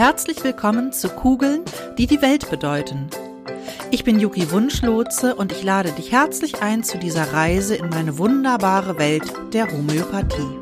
Herzlich 0.00 0.42
willkommen 0.42 0.94
zu 0.94 1.10
Kugeln, 1.10 1.60
die 1.98 2.06
die 2.06 2.22
Welt 2.22 2.48
bedeuten. 2.48 3.10
Ich 3.90 4.02
bin 4.02 4.18
Yuki 4.18 4.50
Wunschlotze 4.50 5.34
und 5.34 5.52
ich 5.52 5.62
lade 5.62 5.92
dich 5.92 6.10
herzlich 6.10 6.62
ein 6.62 6.82
zu 6.82 6.96
dieser 6.96 7.34
Reise 7.34 7.74
in 7.74 7.90
meine 7.90 8.16
wunderbare 8.16 8.96
Welt 8.96 9.30
der 9.52 9.70
Homöopathie. 9.70 10.58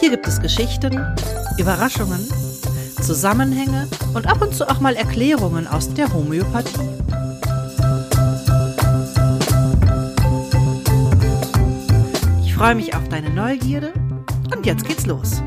Hier 0.00 0.10
gibt 0.10 0.26
es 0.26 0.42
Geschichten, 0.42 1.02
Überraschungen, 1.56 2.28
Zusammenhänge 3.00 3.88
und 4.12 4.26
ab 4.26 4.42
und 4.42 4.54
zu 4.54 4.68
auch 4.68 4.80
mal 4.80 4.96
Erklärungen 4.96 5.66
aus 5.66 5.94
der 5.94 6.12
Homöopathie. 6.12 6.90
Ich 12.44 12.54
freue 12.54 12.74
mich 12.74 12.94
auf 12.94 13.08
deine 13.08 13.30
Neugierde 13.30 13.94
und 14.54 14.66
jetzt 14.66 14.86
geht's 14.86 15.06
los. 15.06 15.42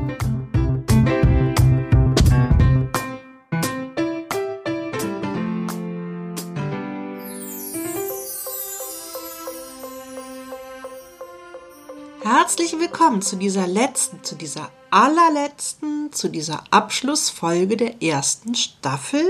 Herzlich 12.26 12.78
willkommen 12.78 13.20
zu 13.20 13.36
dieser 13.36 13.66
letzten, 13.66 14.24
zu 14.24 14.34
dieser 14.34 14.70
allerletzten, 14.90 16.10
zu 16.10 16.30
dieser 16.30 16.64
Abschlussfolge 16.70 17.76
der 17.76 18.02
ersten 18.02 18.54
Staffel. 18.54 19.26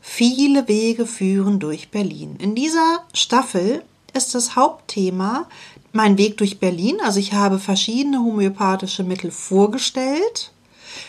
Viele 0.00 0.66
Wege 0.66 1.04
führen 1.04 1.58
durch 1.58 1.90
Berlin. 1.90 2.36
In 2.38 2.54
dieser 2.54 3.04
Staffel 3.12 3.84
ist 4.14 4.34
das 4.34 4.56
Hauptthema 4.56 5.46
mein 5.92 6.16
Weg 6.16 6.38
durch 6.38 6.58
Berlin. 6.58 6.96
Also 7.04 7.20
ich 7.20 7.34
habe 7.34 7.58
verschiedene 7.58 8.20
homöopathische 8.20 9.04
Mittel 9.04 9.30
vorgestellt 9.30 10.52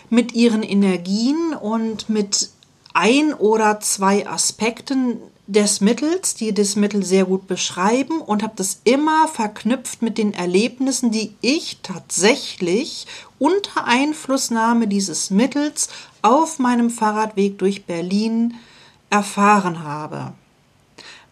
mit 0.10 0.34
ihren 0.34 0.62
Energien 0.62 1.54
und 1.54 2.10
mit 2.10 2.50
ein 2.94 3.34
oder 3.34 3.80
zwei 3.80 4.28
Aspekten 4.28 5.22
des 5.52 5.82
Mittels, 5.82 6.34
die 6.34 6.54
das 6.54 6.78
Mittel 6.78 7.04
sehr 7.04 7.26
gut 7.26 7.48
beschreiben 7.48 8.22
und 8.22 8.42
habe 8.42 8.54
das 8.56 8.80
immer 8.86 9.28
verknüpft 9.28 10.02
mit 10.02 10.18
den 10.18 10.34
Erlebnissen, 10.34 11.12
die 11.12 11.36
ich 11.42 11.80
tatsächlich 11.84 13.06
unter 13.38 13.86
Einflussnahme 13.86 14.88
dieses 14.88 15.30
Mittels 15.30 15.90
auf 16.22 16.58
meinem 16.58 16.90
Fahrradweg 16.90 17.58
durch 17.58 17.86
Berlin 17.86 18.54
erfahren 19.10 19.84
habe. 19.84 20.32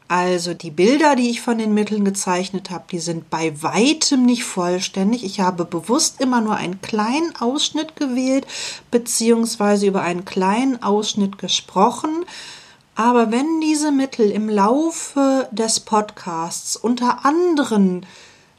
Also 0.10 0.54
die 0.56 0.72
Bilder, 0.72 1.16
die 1.16 1.30
ich 1.30 1.40
von 1.40 1.60
den 1.60 1.74
Mitteln 1.74 2.04
gezeichnet 2.04 2.72
habe, 2.72 2.86
die 2.92 3.00
sind 3.00 3.30
bei 3.30 3.62
weitem 3.62 4.26
nicht 4.26 4.44
vollständig. 4.44 5.24
Ich 5.24 5.40
habe 5.40 5.66
bewusst 5.66 6.20
immer 6.20 6.42
nur 6.42 6.56
einen 6.56 6.82
kleinen 6.82 7.36
Ausschnitt 7.40 7.96
gewählt, 7.96 8.46
beziehungsweise 8.90 9.86
über 9.86 10.02
einen 10.02 10.26
kleinen 10.26 10.82
Ausschnitt 10.82 11.38
gesprochen. 11.38 12.26
Aber 13.00 13.32
wenn 13.32 13.62
diese 13.62 13.94
Mittel 13.94 14.30
im 14.30 14.50
Laufe 14.50 15.48
des 15.54 15.80
Podcasts 15.80 16.76
unter 16.76 17.26
anderen 17.26 18.06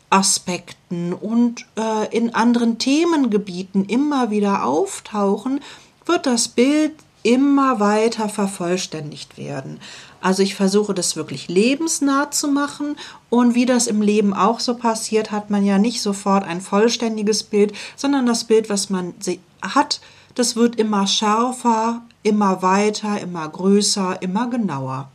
Aspekten 0.08 1.12
und 1.12 1.66
äh, 1.77 2.08
in 2.16 2.34
anderen 2.34 2.78
Themengebieten 2.78 3.84
immer 3.84 4.30
wieder 4.30 4.64
auftauchen, 4.64 5.61
wird 6.06 6.24
das 6.24 6.48
Bild 6.48 6.92
immer 7.22 7.80
weiter 7.80 8.30
vervollständigt 8.30 9.36
werden. 9.36 9.78
Also 10.22 10.42
ich 10.42 10.55
versuche 10.55 10.94
das 10.94 11.16
wirklich 11.16 11.48
lebensnah 11.48 12.30
zu 12.30 12.48
machen 12.48 12.96
und 13.28 13.55
wie 13.55 13.66
das 13.66 13.88
im 13.88 14.00
Leben 14.00 14.33
auch 14.33 14.61
so 14.61 14.74
passiert, 14.74 15.33
hat 15.33 15.50
man 15.50 15.66
ja 15.66 15.77
nicht 15.77 16.00
sofort 16.00 16.44
ein 16.44 16.62
vollständiges 16.62 17.42
Bild, 17.42 17.74
sondern 17.94 18.24
das 18.24 18.44
Bild, 18.44 18.70
was 18.70 18.88
man 18.88 19.12
hat, 19.61 20.00
das 20.34 20.56
wird 20.56 20.77
immer 20.77 21.06
schärfer, 21.06 22.00
immer 22.23 22.63
weiter, 22.63 23.20
immer 23.20 23.48
größer, 23.48 24.20
immer 24.23 24.48
genauer. 24.51 25.08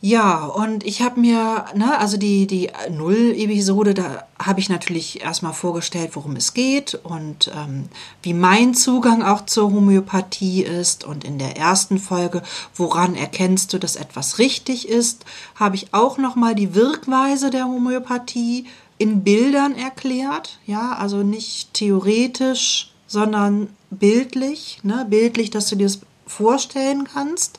Ja, 0.00 0.44
und 0.44 0.86
ich 0.86 1.02
habe 1.02 1.18
mir, 1.18 1.64
ne, 1.74 1.98
also 1.98 2.16
die, 2.16 2.46
die 2.46 2.70
Null-Episode, 2.88 3.94
da 3.94 4.28
habe 4.38 4.60
ich 4.60 4.68
natürlich 4.68 5.22
erstmal 5.22 5.54
vorgestellt, 5.54 6.10
worum 6.14 6.36
es 6.36 6.54
geht 6.54 6.94
und 7.02 7.50
ähm, 7.52 7.88
wie 8.22 8.32
mein 8.32 8.74
Zugang 8.74 9.24
auch 9.24 9.44
zur 9.46 9.72
Homöopathie 9.72 10.62
ist. 10.62 11.02
Und 11.02 11.24
in 11.24 11.40
der 11.40 11.56
ersten 11.56 11.98
Folge, 11.98 12.44
woran 12.76 13.16
erkennst 13.16 13.72
du, 13.72 13.78
dass 13.78 13.96
etwas 13.96 14.38
richtig 14.38 14.88
ist, 14.88 15.24
habe 15.56 15.74
ich 15.74 15.92
auch 15.92 16.16
nochmal 16.16 16.54
die 16.54 16.76
Wirkweise 16.76 17.50
der 17.50 17.64
Homöopathie 17.64 18.66
in 18.98 19.24
Bildern 19.24 19.74
erklärt. 19.74 20.60
Ja, 20.64 20.92
also 20.92 21.24
nicht 21.24 21.74
theoretisch, 21.74 22.92
sondern 23.08 23.68
bildlich, 23.90 24.78
ne, 24.84 25.04
bildlich, 25.08 25.50
dass 25.50 25.66
du 25.66 25.74
dir 25.74 25.88
das 25.88 25.98
vorstellen 26.26 27.08
kannst. 27.12 27.58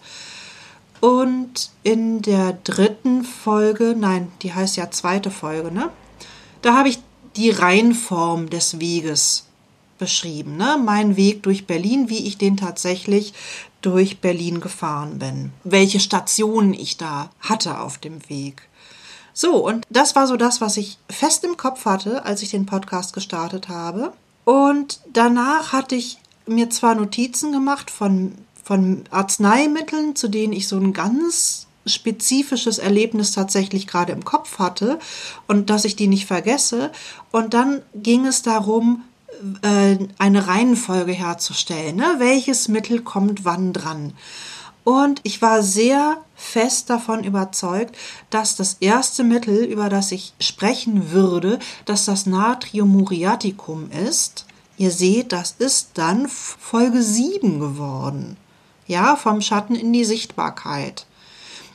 Und 1.01 1.71
in 1.83 2.21
der 2.21 2.53
dritten 2.63 3.23
Folge, 3.23 3.95
nein, 3.97 4.31
die 4.41 4.53
heißt 4.53 4.77
ja 4.77 4.91
zweite 4.91 5.31
Folge, 5.31 5.71
ne? 5.71 5.89
Da 6.61 6.75
habe 6.75 6.89
ich 6.89 6.99
die 7.35 7.49
Reinform 7.49 8.49
des 8.49 8.79
Weges 8.79 9.45
beschrieben, 9.97 10.57
ne? 10.57 10.77
Mein 10.83 11.15
Weg 11.15 11.43
durch 11.43 11.67
Berlin, 11.67 12.09
wie 12.09 12.27
ich 12.27 12.37
den 12.37 12.57
tatsächlich 12.57 13.33
durch 13.81 14.19
Berlin 14.19 14.59
gefahren 14.59 15.19
bin. 15.19 15.51
Welche 15.63 15.99
Stationen 15.99 16.73
ich 16.73 16.97
da 16.97 17.31
hatte 17.39 17.79
auf 17.79 17.97
dem 17.97 18.27
Weg. 18.29 18.63
So, 19.33 19.65
und 19.65 19.85
das 19.89 20.15
war 20.17 20.27
so 20.27 20.35
das, 20.35 20.59
was 20.59 20.75
ich 20.75 20.97
fest 21.09 21.45
im 21.45 21.55
Kopf 21.55 21.85
hatte, 21.85 22.25
als 22.25 22.41
ich 22.41 22.49
den 22.49 22.65
Podcast 22.65 23.13
gestartet 23.13 23.69
habe. 23.69 24.11
Und 24.45 25.01
danach 25.11 25.73
hatte 25.73 25.95
ich 25.95 26.17
mir 26.47 26.69
zwar 26.69 26.95
Notizen 26.95 27.51
gemacht 27.51 27.91
von 27.91 28.33
von 28.69 29.03
Arzneimitteln, 29.09 30.15
zu 30.15 30.27
denen 30.27 30.53
ich 30.53 30.67
so 30.67 30.77
ein 30.77 30.93
ganz 30.93 31.65
spezifisches 31.87 32.77
Erlebnis 32.77 33.31
tatsächlich 33.31 33.87
gerade 33.87 34.11
im 34.11 34.23
Kopf 34.23 34.59
hatte 34.59 34.99
und 35.47 35.71
dass 35.71 35.85
ich 35.85 35.95
die 35.95 36.05
nicht 36.05 36.27
vergesse. 36.27 36.91
Und 37.31 37.55
dann 37.55 37.81
ging 37.95 38.27
es 38.27 38.43
darum, 38.43 39.05
äh, 39.63 39.97
eine 40.19 40.47
Reihenfolge 40.47 41.13
herzustellen. 41.13 41.95
Ne? 41.95 42.15
Welches 42.19 42.67
Mittel 42.67 43.01
kommt 43.01 43.43
wann 43.43 43.73
dran? 43.73 44.13
Und 44.89 45.21
ich 45.21 45.39
war 45.43 45.61
sehr 45.61 46.17
fest 46.35 46.89
davon 46.89 47.23
überzeugt, 47.23 47.95
dass 48.31 48.55
das 48.55 48.77
erste 48.79 49.23
Mittel, 49.23 49.63
über 49.65 49.87
das 49.87 50.11
ich 50.11 50.33
sprechen 50.39 51.11
würde, 51.11 51.59
dass 51.85 52.05
das 52.05 52.25
Natrium 52.25 52.89
muriaticum 52.89 53.91
ist. 53.91 54.47
Ihr 54.77 54.89
seht, 54.89 55.31
das 55.31 55.53
ist 55.59 55.91
dann 55.93 56.27
Folge 56.27 57.03
7 57.03 57.59
geworden 57.59 58.35
ja, 58.87 59.15
vom 59.15 59.41
Schatten 59.41 59.75
in 59.75 59.93
die 59.93 60.05
Sichtbarkeit. 60.05 61.05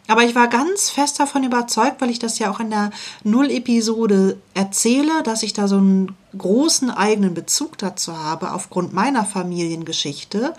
Aber 0.09 0.25
ich 0.25 0.35
war 0.35 0.49
ganz 0.49 0.91
fest 0.91 1.21
davon 1.21 1.45
überzeugt, 1.45 2.01
weil 2.01 2.11
ich 2.11 2.19
das 2.19 2.41
ja 2.41 2.51
auch 2.51 2.59
in 2.59 2.71
der 2.71 2.91
Null-Episode 3.23 4.39
erzähle, 4.55 5.23
dass 5.23 5.45
ich 5.45 5.53
da 5.53 5.69
so 5.69 5.77
einen 5.77 6.17
großen 6.37 6.91
eigenen 6.91 7.33
Bezug 7.33 7.79
dazu 7.79 8.19
habe, 8.19 8.53
aufgrund 8.53 8.93
meiner 8.93 9.25
Familiengeschichte, 9.25 10.55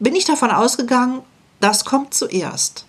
bin 0.00 0.16
ich 0.16 0.24
davon 0.24 0.50
ausgegangen, 0.50 1.20
das 1.60 1.84
kommt 1.84 2.14
zuerst. 2.14 2.84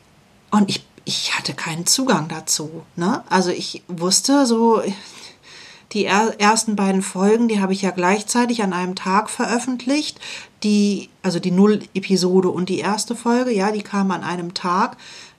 Und 0.52 0.70
ich, 0.70 0.86
ich 1.06 1.38
hatte 1.38 1.54
keinen 1.54 1.86
Zugang 1.86 2.28
dazu. 2.28 2.84
Ne? 2.96 3.24
Also 3.30 3.52
ich 3.52 3.84
wusste 3.88 4.46
so, 4.46 4.82
die 5.92 6.06
er 6.06 6.40
ersten 6.40 6.76
beiden 6.76 7.02
Folgen, 7.02 7.48
die 7.48 7.62
habe 7.62 7.74
ich 7.74 7.82
ja 7.82 7.92
gleichzeitig 7.92 8.62
an 8.62 8.74
einem 8.74 8.96
Tag 8.96 9.30
veröffentlicht. 9.30 10.20
Die, 10.64 11.10
also 11.24 11.40
die 11.40 11.52
Null-Episode 11.52 12.50
und 12.50 12.70
die 12.70 12.80
erste 12.80 13.16
Folge, 13.16 13.52
ja, 13.52 13.72
die 13.72 13.82
kamen 13.82 14.12
an 14.12 14.24
einem 14.24 14.54
Tag. 14.54 14.98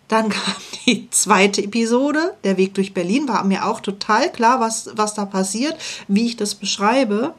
Dann 0.09 0.29
kam 0.31 0.55
die 0.87 1.09
zweite 1.11 1.63
Episode, 1.63 2.37
der 2.43 2.57
Weg 2.57 2.75
durch 2.75 2.95
Berlin, 2.95 3.29
war 3.29 3.45
mir 3.45 3.67
auch 3.67 3.81
total 3.81 4.31
klar, 4.33 4.61
was, 4.61 4.91
was 4.95 5.15
da 5.15 5.25
passiert, 5.25 5.77
wie 6.09 6.27
ich 6.27 6.37
das 6.37 6.55
beschreibe. 6.55 7.35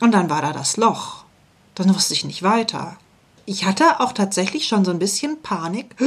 Und 0.00 0.12
dann 0.12 0.30
war 0.30 0.42
da 0.42 0.52
das 0.52 0.76
Loch. 0.76 1.24
Dann 1.74 1.94
wusste 1.94 2.14
ich 2.14 2.24
nicht 2.24 2.42
weiter. 2.42 2.96
Ich 3.48 3.64
hatte 3.64 4.00
auch 4.00 4.12
tatsächlich 4.12 4.66
schon 4.66 4.84
so 4.84 4.90
ein 4.90 4.98
bisschen 4.98 5.40
Panik. 5.42 5.94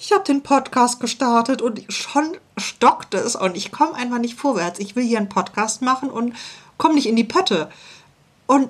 Ich 0.00 0.12
habe 0.12 0.22
den 0.22 0.44
Podcast 0.44 1.00
gestartet 1.00 1.60
und 1.60 1.82
schon 1.88 2.36
stockt 2.56 3.14
es 3.14 3.34
und 3.34 3.56
ich 3.56 3.72
komme 3.72 3.94
einfach 3.94 4.18
nicht 4.20 4.38
vorwärts. 4.38 4.78
Ich 4.78 4.94
will 4.94 5.02
hier 5.02 5.18
einen 5.18 5.28
Podcast 5.28 5.82
machen 5.82 6.08
und 6.08 6.34
komme 6.76 6.94
nicht 6.94 7.08
in 7.08 7.16
die 7.16 7.24
Pötte. 7.24 7.68
Und 8.46 8.68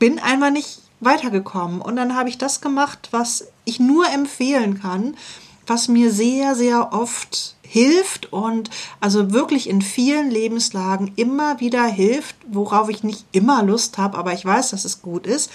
bin 0.00 0.18
einfach 0.18 0.50
nicht 0.50 0.80
weitergekommen. 0.98 1.80
Und 1.80 1.94
dann 1.94 2.16
habe 2.16 2.28
ich 2.28 2.36
das 2.36 2.60
gemacht, 2.60 3.08
was 3.12 3.46
ich 3.64 3.78
nur 3.78 4.08
empfehlen 4.10 4.80
kann, 4.80 5.16
was 5.68 5.86
mir 5.86 6.12
sehr, 6.12 6.56
sehr 6.56 6.92
oft 6.92 7.54
hilft 7.62 8.32
und 8.32 8.70
also 8.98 9.32
wirklich 9.32 9.68
in 9.68 9.82
vielen 9.82 10.32
Lebenslagen 10.32 11.12
immer 11.14 11.60
wieder 11.60 11.84
hilft, 11.84 12.34
worauf 12.50 12.88
ich 12.88 13.04
nicht 13.04 13.24
immer 13.30 13.62
Lust 13.62 13.98
habe, 13.98 14.18
aber 14.18 14.32
ich 14.32 14.44
weiß, 14.44 14.70
dass 14.70 14.84
es 14.84 15.00
gut 15.00 15.28
ist. 15.28 15.52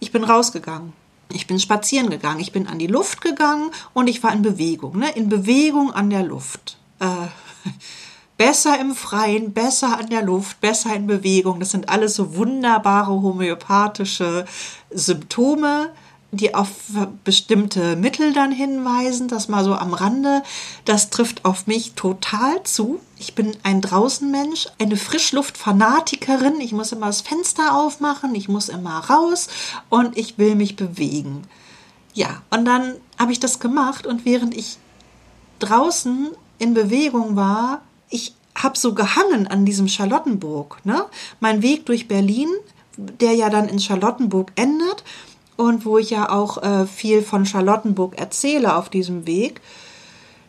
Ich 0.00 0.12
bin 0.12 0.24
rausgegangen. 0.24 0.92
Ich 1.30 1.46
bin 1.46 1.58
spazieren 1.60 2.08
gegangen, 2.08 2.40
ich 2.40 2.52
bin 2.52 2.66
an 2.66 2.78
die 2.78 2.86
Luft 2.86 3.20
gegangen 3.20 3.70
und 3.92 4.08
ich 4.08 4.22
war 4.22 4.32
in 4.32 4.40
Bewegung, 4.40 4.98
ne? 4.98 5.10
in 5.10 5.28
Bewegung 5.28 5.92
an 5.92 6.08
der 6.08 6.22
Luft. 6.22 6.78
Äh, 7.00 7.06
besser 8.38 8.80
im 8.80 8.94
Freien, 8.94 9.52
besser 9.52 9.98
an 9.98 10.08
der 10.08 10.22
Luft, 10.22 10.60
besser 10.62 10.94
in 10.94 11.06
Bewegung. 11.06 11.60
Das 11.60 11.70
sind 11.70 11.90
alles 11.90 12.14
so 12.14 12.34
wunderbare 12.34 13.10
homöopathische 13.10 14.46
Symptome, 14.90 15.90
die 16.30 16.54
auf 16.54 16.68
bestimmte 17.24 17.96
Mittel 17.96 18.32
dann 18.32 18.52
hinweisen. 18.52 19.28
Das 19.28 19.48
mal 19.48 19.64
so 19.64 19.74
am 19.74 19.94
Rande. 19.94 20.42
Das 20.84 21.10
trifft 21.10 21.44
auf 21.44 21.66
mich 21.66 21.92
total 21.94 22.62
zu. 22.64 23.00
Ich 23.18 23.34
bin 23.34 23.56
ein 23.62 23.80
Draußenmensch, 23.80 24.68
eine 24.78 24.96
Frischluftfanatikerin. 24.96 26.60
Ich 26.60 26.72
muss 26.72 26.92
immer 26.92 27.06
das 27.06 27.22
Fenster 27.22 27.74
aufmachen, 27.76 28.34
ich 28.34 28.48
muss 28.48 28.68
immer 28.68 28.98
raus 28.98 29.48
und 29.88 30.16
ich 30.16 30.38
will 30.38 30.54
mich 30.54 30.76
bewegen. 30.76 31.42
Ja, 32.14 32.42
und 32.50 32.64
dann 32.64 32.94
habe 33.18 33.32
ich 33.32 33.40
das 33.40 33.58
gemacht 33.58 34.06
und 34.06 34.24
während 34.24 34.56
ich 34.56 34.78
draußen 35.60 36.30
in 36.58 36.74
Bewegung 36.74 37.36
war, 37.36 37.82
ich 38.10 38.34
habe 38.54 38.76
so 38.78 38.94
gehangen 38.94 39.46
an 39.46 39.64
diesem 39.64 39.88
Charlottenburg. 39.88 40.84
Ne? 40.84 41.04
Mein 41.40 41.62
Weg 41.62 41.86
durch 41.86 42.08
Berlin, 42.08 42.48
der 42.96 43.34
ja 43.34 43.48
dann 43.50 43.68
in 43.68 43.78
Charlottenburg 43.78 44.52
endet 44.56 45.04
und 45.58 45.84
wo 45.84 45.98
ich 45.98 46.10
ja 46.10 46.30
auch 46.30 46.62
äh, 46.62 46.86
viel 46.86 47.20
von 47.20 47.44
Charlottenburg 47.44 48.16
erzähle 48.16 48.76
auf 48.76 48.88
diesem 48.88 49.26
Weg, 49.26 49.60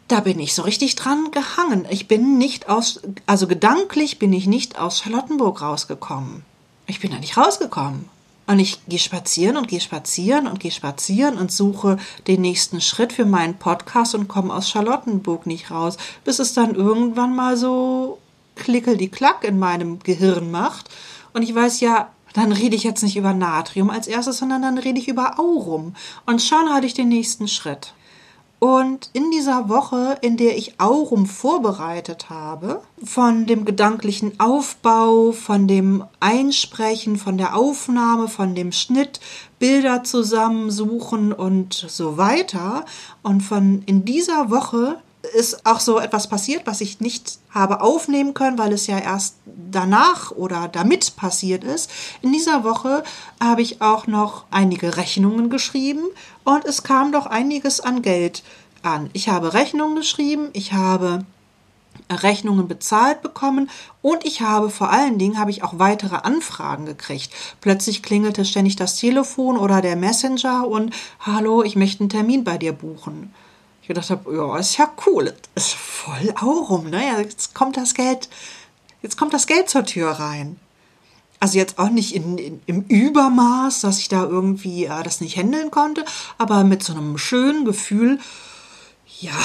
da 0.08 0.20
bin 0.20 0.40
ich 0.40 0.54
so 0.54 0.62
richtig 0.62 0.96
dran 0.96 1.32
gehangen. 1.32 1.88
Ich 1.90 2.08
bin 2.08 2.38
nicht 2.38 2.70
aus, 2.70 3.02
also 3.26 3.48
gedanklich 3.48 4.20
bin 4.20 4.32
ich 4.32 4.46
nicht 4.46 4.78
aus 4.78 5.00
Charlottenburg 5.00 5.64
rausgekommen. 5.64 6.46
Ich 6.86 7.00
bin 7.00 7.10
da 7.10 7.18
nicht 7.18 7.38
rausgekommen. 7.38 8.08
Und 8.46 8.60
ich 8.60 8.86
gehe 8.88 9.00
spazieren 9.00 9.58
und 9.58 9.68
gehe 9.68 9.82
spazieren 9.82 10.46
und 10.46 10.60
gehe 10.60 10.72
spazieren 10.72 11.38
und 11.38 11.52
suche 11.52 11.98
den 12.28 12.42
nächsten 12.42 12.80
Schritt 12.80 13.12
für 13.12 13.26
meinen 13.26 13.56
Podcast 13.56 14.14
und 14.14 14.28
komme 14.28 14.54
aus 14.54 14.70
Charlottenburg 14.70 15.48
nicht 15.48 15.72
raus, 15.72 15.98
bis 16.24 16.38
es 16.38 16.54
dann 16.54 16.76
irgendwann 16.76 17.36
mal 17.36 17.58
so 17.58 18.20
klickel 18.56 18.96
die 18.96 19.10
Klack 19.10 19.44
in 19.44 19.58
meinem 19.58 19.98
Gehirn 20.00 20.52
macht. 20.52 20.90
Und 21.34 21.42
ich 21.42 21.54
weiß 21.54 21.80
ja, 21.80 22.10
dann 22.34 22.52
rede 22.52 22.76
ich 22.76 22.84
jetzt 22.84 23.04
nicht 23.04 23.18
über 23.18 23.34
Natrium 23.34 23.90
als 23.90 24.08
erstes, 24.08 24.38
sondern 24.38 24.62
dann 24.62 24.78
rede 24.78 25.00
ich 25.00 25.08
über 25.08 25.40
Aurum. 25.40 25.96
Und 26.26 26.42
schon 26.42 26.70
hatte 26.70 26.86
ich 26.86 26.94
den 26.94 27.10
nächsten 27.10 27.48
Schritt. 27.48 27.94
Und 28.60 29.10
in 29.14 29.32
dieser 29.32 29.70
Woche, 29.70 30.18
in 30.20 30.36
der 30.36 30.58
ich 30.58 30.82
Aurum 30.82 31.26
vorbereitet 31.26 32.30
habe, 32.30 32.82
von 33.02 33.46
dem 33.46 33.64
gedanklichen 33.64 34.38
Aufbau, 34.38 35.32
von 35.32 35.66
dem 35.66 36.04
Einsprechen, 36.20 37.16
von 37.16 37.38
der 37.38 37.56
Aufnahme, 37.56 38.28
von 38.28 38.56
dem 38.56 38.74
Schnitt, 38.74 39.22
Bilder 39.60 40.04
zusammensuchen 40.04 41.32
und 41.32 41.74
so 41.74 42.18
weiter. 42.18 42.84
Und 43.24 43.42
von 43.42 43.82
in 43.86 44.04
dieser 44.04 44.50
Woche 44.50 45.00
ist 45.34 45.66
auch 45.66 45.80
so 45.80 46.00
etwas 46.00 46.28
passiert, 46.28 46.66
was 46.66 46.82
ich 46.82 47.02
nicht 47.02 47.40
habe 47.50 47.82
aufnehmen 47.82 48.34
können, 48.34 48.58
weil 48.58 48.72
es 48.72 48.88
ja 48.88 48.98
erst 48.98 49.36
danach 49.46 50.32
oder 50.32 50.68
damit 50.68 51.16
passiert 51.16 51.64
ist. 51.64 51.92
In 52.22 52.32
dieser 52.32 52.64
Woche 52.64 53.04
habe 53.42 53.62
ich 53.62 53.82
auch 53.82 54.08
noch 54.08 54.46
einige 54.50 54.98
Rechnungen 54.98 55.50
geschrieben 55.50 56.04
und 56.46 56.66
es 56.66 56.84
kam 56.84 57.12
doch 57.12 57.26
einiges 57.26 57.82
an 57.82 58.02
Geld 58.02 58.44
an. 58.82 59.10
Ich 59.14 59.30
habe 59.30 59.54
Rechnungen 59.54 59.98
geschrieben, 59.98 60.50
ich 60.54 60.72
habe 60.74 61.26
Rechnungen 62.10 62.68
bezahlt 62.68 63.22
bekommen 63.22 63.70
und 64.02 64.26
ich 64.26 64.42
habe 64.42 64.70
vor 64.70 64.90
allen 64.90 65.20
Dingen 65.20 65.38
habe 65.38 65.52
ich 65.52 65.64
auch 65.64 65.80
weitere 65.80 66.16
Anfragen 66.16 66.86
gekriegt. 66.86 67.32
Plötzlich 67.60 68.02
klingelte 68.04 68.46
ständig 68.46 68.78
das 68.78 68.96
Telefon 68.96 69.58
oder 69.58 69.82
der 69.82 69.98
Messenger 69.98 70.66
und 70.66 70.94
hallo, 71.20 71.62
ich 71.62 71.76
möchte 71.76 72.00
einen 72.00 72.10
Termin 72.10 72.46
bei 72.46 72.58
dir 72.58 72.72
buchen 72.72 73.34
gedacht 73.90 74.12
habe, 74.12 74.36
ja, 74.36 74.58
ist 74.58 74.78
ja 74.78 74.90
cool, 75.08 75.34
ist 75.56 75.74
voll 75.74 76.34
Aurum, 76.40 76.92
ne? 76.92 77.04
Jetzt 77.18 77.56
kommt 77.56 77.76
das 77.76 77.96
Geld, 77.96 78.30
jetzt 79.02 79.18
kommt 79.18 79.34
das 79.34 79.48
Geld 79.48 79.68
zur 79.68 79.84
Tür 79.84 80.12
rein. 80.12 80.60
Also 81.40 81.58
jetzt 81.58 81.80
auch 81.80 81.90
nicht 81.90 82.14
in, 82.14 82.38
in, 82.38 82.62
im 82.68 82.84
Übermaß, 82.84 83.82
dass 83.82 83.98
ich 84.00 84.08
da 84.08 84.24
irgendwie 84.24 84.86
äh, 84.86 85.04
das 85.04 85.22
nicht 85.22 85.38
handeln 85.38 85.72
konnte, 85.72 86.06
aber 86.38 86.64
mit 86.64 86.84
so 86.84 86.94
einem 86.94 87.18
schönen 87.18 87.66
Gefühl, 87.66 88.20
ja, 89.20 89.42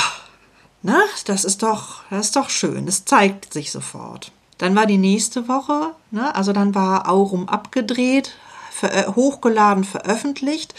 ne, 0.82 1.00
das 1.25 1.44
ist 1.44 1.62
doch, 1.62 2.02
das 2.11 2.26
ist 2.26 2.37
doch 2.37 2.50
schön, 2.50 2.87
es 2.87 3.06
zeigt 3.06 3.52
sich 3.52 3.73
sofort. 3.73 4.31
Dann 4.58 4.76
war 4.76 4.85
die 4.85 4.99
nächste 4.99 5.49
Woche, 5.49 5.94
ne, 6.11 6.35
also 6.35 6.52
dann 6.52 6.75
war 6.75 7.08
Aurum 7.08 7.49
abgedreht, 7.49 8.32
ver 8.70 9.14
hochgeladen, 9.17 9.85
veröffentlicht. 9.85 10.75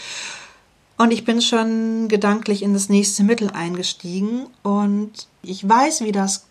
Und 0.98 1.12
ich 1.12 1.24
bin 1.24 1.42
schon 1.42 2.08
gedanklich 2.08 2.62
in 2.62 2.72
das 2.72 2.88
nächste 2.88 3.22
Mittel 3.22 3.50
eingestiegen 3.50 4.46
und 4.62 5.12
ich 5.42 5.68
weiß, 5.68 6.00
wie 6.00 6.12
das, 6.12 6.46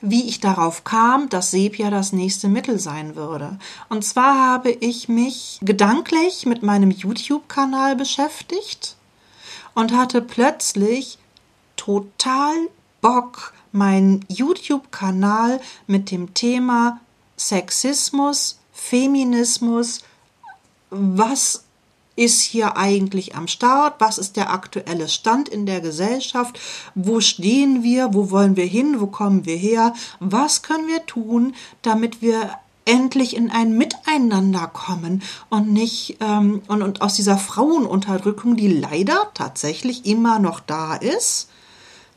wie 0.00 0.26
ich 0.26 0.40
darauf 0.40 0.84
kam, 0.84 1.28
dass 1.28 1.50
Sepia 1.50 1.90
das 1.90 2.12
nächste 2.12 2.48
Mittel 2.48 2.78
sein 2.78 3.14
würde. 3.14 3.58
Und 3.90 4.04
zwar 4.04 4.38
habe 4.38 4.70
ich 4.70 5.08
mich 5.08 5.58
gedanklich 5.60 6.46
mit 6.46 6.62
meinem 6.62 6.90
YouTube-Kanal 6.90 7.94
beschäftigt 7.94 8.96
und 9.74 9.92
hatte 9.94 10.22
plötzlich 10.22 11.18
total 11.76 12.54
Bock, 13.02 13.52
meinen 13.72 14.24
YouTube-Kanal 14.28 15.60
mit 15.86 16.10
dem 16.10 16.32
Thema 16.34 17.00
Sexismus, 17.36 18.58
Feminismus, 18.72 20.00
was 20.90 21.64
ist 22.16 22.42
hier 22.42 22.76
eigentlich 22.76 23.34
am 23.34 23.48
Start? 23.48 23.94
Was 23.98 24.18
ist 24.18 24.36
der 24.36 24.50
aktuelle 24.50 25.08
Stand 25.08 25.48
in 25.48 25.66
der 25.66 25.80
Gesellschaft? 25.80 26.58
Wo 26.94 27.20
stehen 27.20 27.82
wir? 27.82 28.12
Wo 28.12 28.30
wollen 28.30 28.56
wir 28.56 28.66
hin? 28.66 29.00
Wo 29.00 29.06
kommen 29.06 29.46
wir 29.46 29.56
her? 29.56 29.94
Was 30.18 30.62
können 30.62 30.88
wir 30.88 31.06
tun, 31.06 31.54
damit 31.82 32.20
wir 32.20 32.50
endlich 32.84 33.36
in 33.36 33.50
ein 33.50 33.76
Miteinander 33.76 34.66
kommen 34.66 35.22
und 35.48 35.72
nicht 35.72 36.16
ähm, 36.20 36.62
und, 36.66 36.82
und 36.82 37.02
aus 37.02 37.14
dieser 37.14 37.38
Frauenunterdrückung, 37.38 38.56
die 38.56 38.68
leider 38.68 39.30
tatsächlich 39.34 40.06
immer 40.06 40.38
noch 40.38 40.60
da 40.60 40.96
ist, 40.96 41.48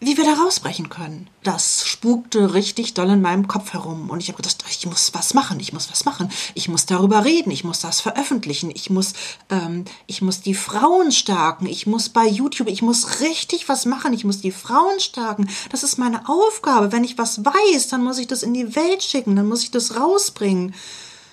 wie 0.06 0.18
wir 0.18 0.24
da 0.24 0.34
rausbrechen 0.34 0.90
können. 0.90 1.30
Das 1.44 1.86
spukte 1.88 2.54
richtig 2.54 2.94
doll 2.94 3.10
in 3.10 3.22
meinem 3.22 3.48
Kopf 3.48 3.74
herum 3.74 4.10
und 4.10 4.22
ich 4.22 4.30
habe 4.30 4.38
gedacht, 4.38 4.64
ich 4.70 4.86
muss 4.86 5.14
was 5.14 5.34
machen, 5.34 5.60
ich 5.60 5.74
muss 5.74 5.92
was 5.92 6.06
machen, 6.06 6.30
ich 6.54 6.70
muss 6.70 6.86
darüber 6.86 7.26
reden, 7.26 7.52
ich 7.52 7.64
muss 7.64 7.80
das 7.80 8.02
veröffentlichen, 8.02 8.72
ich 8.72 8.90
muss, 8.90 9.14
ähm, 9.50 9.86
ich 10.08 10.22
muss 10.22 10.42
die 10.42 10.56
Frauen 10.56 11.12
stärken, 11.12 11.66
ich 11.66 11.88
muss 11.88 12.10
bei 12.10 12.28
YouTube, 12.28 12.68
ich 12.68 12.82
muss 12.82 13.20
richtig 13.20 13.70
was 13.70 13.86
machen, 13.86 14.14
ich 14.14 14.24
muss 14.24 14.42
die 14.42 14.52
Frauen 14.52 15.00
stärken. 15.00 15.50
Das 15.72 15.84
ist 15.84 15.98
meine 15.98 16.28
Aufgabe. 16.30 16.92
Wenn 16.92 17.04
ich 17.04 17.18
was 17.18 17.44
weiß, 17.44 17.88
dann 17.90 18.04
muss 18.04 18.18
ich 18.18 18.28
das 18.28 18.44
in 18.44 18.54
die 18.54 18.76
Welt 18.76 19.04
schicken, 19.04 19.36
dann 19.36 19.48
muss 19.48 19.64
ich 19.64 19.72
das 19.72 19.96
rausbringen. 20.00 20.74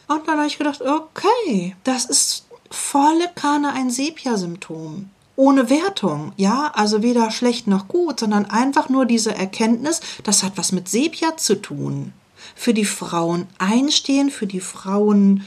Und 0.08 0.26
dann 0.26 0.38
habe 0.38 0.48
ich 0.48 0.58
gedacht, 0.58 0.82
okay, 0.82 1.76
das 1.84 2.04
ist 2.04 2.46
volle 2.70 3.30
Kanne 3.34 3.72
ein 3.72 3.90
Sepia-Symptom 3.90 5.10
ohne 5.40 5.70
Wertung, 5.70 6.32
ja, 6.36 6.70
also 6.74 7.02
weder 7.02 7.30
schlecht 7.30 7.66
noch 7.66 7.88
gut, 7.88 8.20
sondern 8.20 8.44
einfach 8.44 8.90
nur 8.90 9.06
diese 9.06 9.34
Erkenntnis, 9.34 10.02
das 10.22 10.42
hat 10.42 10.52
was 10.56 10.70
mit 10.70 10.86
Sepia 10.86 11.38
zu 11.38 11.54
tun. 11.54 12.12
Für 12.54 12.74
die 12.74 12.84
Frauen 12.84 13.46
einstehen, 13.58 14.30
für 14.30 14.46
die 14.46 14.60
Frauen, 14.60 15.46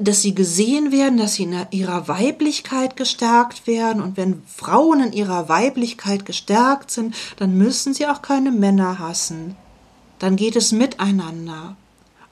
dass 0.00 0.22
sie 0.22 0.34
gesehen 0.34 0.92
werden, 0.92 1.18
dass 1.18 1.34
sie 1.34 1.42
in 1.42 1.66
ihrer 1.72 2.08
Weiblichkeit 2.08 2.96
gestärkt 2.96 3.66
werden. 3.66 4.00
Und 4.00 4.16
wenn 4.16 4.42
Frauen 4.46 5.00
in 5.02 5.12
ihrer 5.12 5.50
Weiblichkeit 5.50 6.24
gestärkt 6.24 6.90
sind, 6.90 7.14
dann 7.36 7.58
müssen 7.58 7.92
sie 7.92 8.06
auch 8.06 8.22
keine 8.22 8.50
Männer 8.50 8.98
hassen. 8.98 9.56
Dann 10.18 10.36
geht 10.36 10.56
es 10.56 10.72
miteinander. 10.72 11.76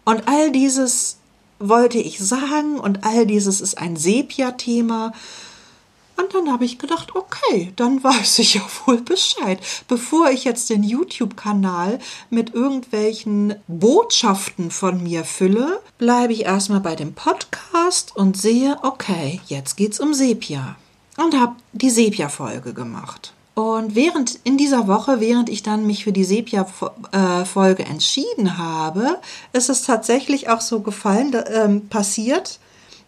Und 0.06 0.26
all 0.28 0.50
dieses 0.50 1.18
wollte 1.58 1.98
ich 1.98 2.18
sagen 2.20 2.80
und 2.80 3.04
all 3.04 3.26
dieses 3.26 3.60
ist 3.60 3.76
ein 3.76 3.96
Sepia-Thema. 3.96 5.12
Und 6.16 6.32
dann 6.32 6.52
habe 6.52 6.64
ich 6.64 6.78
gedacht, 6.78 7.14
okay, 7.16 7.72
dann 7.76 8.02
weiß 8.02 8.38
ich 8.38 8.54
ja 8.54 8.62
wohl 8.86 9.00
Bescheid. 9.00 9.58
Bevor 9.88 10.30
ich 10.30 10.44
jetzt 10.44 10.70
den 10.70 10.82
YouTube-Kanal 10.82 11.98
mit 12.30 12.54
irgendwelchen 12.54 13.56
Botschaften 13.66 14.70
von 14.70 15.02
mir 15.02 15.24
fülle, 15.24 15.80
bleibe 15.98 16.32
ich 16.32 16.44
erstmal 16.44 16.80
bei 16.80 16.94
dem 16.94 17.14
Podcast 17.14 18.16
und 18.16 18.36
sehe, 18.36 18.78
okay, 18.82 19.40
jetzt 19.46 19.76
geht's 19.76 20.00
um 20.00 20.14
Sepia. 20.14 20.76
Und 21.16 21.38
habe 21.38 21.56
die 21.72 21.90
Sepia-Folge 21.90 22.74
gemacht. 22.74 23.32
Und 23.54 23.94
während 23.94 24.40
in 24.42 24.58
dieser 24.58 24.88
Woche, 24.88 25.20
während 25.20 25.48
ich 25.48 25.62
dann 25.62 25.86
mich 25.86 26.04
für 26.04 26.12
die 26.12 26.24
Sepia-Folge 26.24 27.84
entschieden 27.84 28.58
habe, 28.58 29.20
ist 29.52 29.70
es 29.70 29.82
tatsächlich 29.82 30.48
auch 30.48 30.60
so 30.60 30.80
gefallen, 30.80 31.32
äh, 31.32 31.68
passiert, 31.88 32.58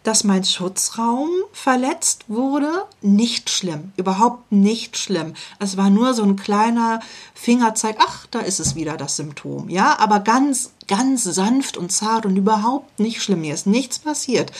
dass 0.07 0.23
mein 0.23 0.45
Schutzraum 0.45 1.29
verletzt 1.53 2.25
wurde. 2.29 2.71
Nicht 3.03 3.51
schlimm, 3.51 3.93
überhaupt 3.97 4.53
nicht 4.53 4.97
schlimm. 4.97 5.35
Es 5.59 5.77
war 5.77 5.91
nur 5.91 6.15
so 6.15 6.23
ein 6.23 6.37
kleiner 6.37 7.01
Fingerzeig, 7.35 7.97
ach, 7.99 8.27
da 8.31 8.39
ist 8.39 8.61
es 8.61 8.77
wieder 8.77 8.97
das 8.97 9.17
Symptom. 9.17 9.69
Ja, 9.69 9.99
aber 9.99 10.21
ganz, 10.21 10.73
ganz 10.87 11.25
sanft 11.25 11.77
und 11.77 11.91
zart 11.91 12.25
und 12.25 12.37
überhaupt 12.37 13.01
nicht 13.01 13.21
schlimm. 13.23 13.41
Mir 13.41 13.55
ist 13.55 13.67
nichts 13.67 13.99
passiert. 13.99 14.53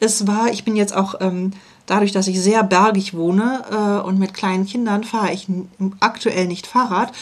Es 0.00 0.26
war, 0.26 0.50
ich 0.50 0.64
bin 0.64 0.74
jetzt 0.74 0.94
auch 0.94 1.14
ähm, 1.20 1.52
dadurch, 1.86 2.10
dass 2.10 2.26
ich 2.26 2.40
sehr 2.40 2.64
bergig 2.64 3.14
wohne 3.14 3.64
äh, 3.70 4.06
und 4.06 4.18
mit 4.18 4.34
kleinen 4.34 4.66
Kindern 4.66 5.04
fahre 5.04 5.32
ich 5.32 5.46
aktuell 6.00 6.46
nicht 6.46 6.66
Fahrrad. 6.66 7.12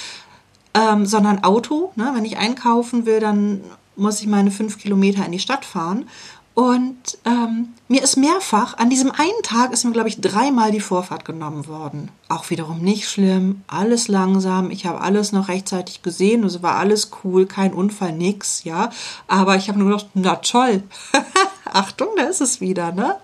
ähm, 0.76 1.06
sondern 1.06 1.42
Auto. 1.42 1.92
Ne? 1.96 2.12
Wenn 2.14 2.24
ich 2.24 2.36
einkaufen 2.36 3.06
will, 3.06 3.20
dann 3.20 3.62
muss 3.96 4.20
ich 4.20 4.26
meine 4.26 4.50
fünf 4.50 4.78
Kilometer 4.78 5.24
in 5.24 5.32
die 5.32 5.38
Stadt 5.38 5.64
fahren. 5.64 6.08
Und 6.56 7.18
ähm, 7.26 7.74
mir 7.86 8.02
ist 8.02 8.16
mehrfach, 8.16 8.78
an 8.78 8.88
diesem 8.88 9.10
einen 9.10 9.42
Tag 9.42 9.74
ist 9.74 9.84
mir, 9.84 9.92
glaube 9.92 10.08
ich, 10.08 10.22
dreimal 10.22 10.70
die 10.70 10.80
Vorfahrt 10.80 11.26
genommen 11.26 11.66
worden. 11.66 12.08
Auch 12.30 12.48
wiederum 12.48 12.78
nicht 12.80 13.10
schlimm, 13.10 13.62
alles 13.66 14.08
langsam. 14.08 14.70
Ich 14.70 14.86
habe 14.86 15.02
alles 15.02 15.32
noch 15.32 15.48
rechtzeitig 15.48 16.00
gesehen, 16.00 16.44
es 16.44 16.62
war 16.62 16.76
alles 16.76 17.10
cool, 17.22 17.44
kein 17.44 17.74
Unfall, 17.74 18.12
nix, 18.12 18.64
ja. 18.64 18.88
Aber 19.28 19.56
ich 19.56 19.68
habe 19.68 19.78
nur 19.78 19.90
gedacht, 19.90 20.08
na 20.14 20.36
toll, 20.36 20.82
Achtung, 21.66 22.08
da 22.16 22.22
ist 22.22 22.40
es 22.40 22.62
wieder, 22.62 22.90
ne? 22.90 23.16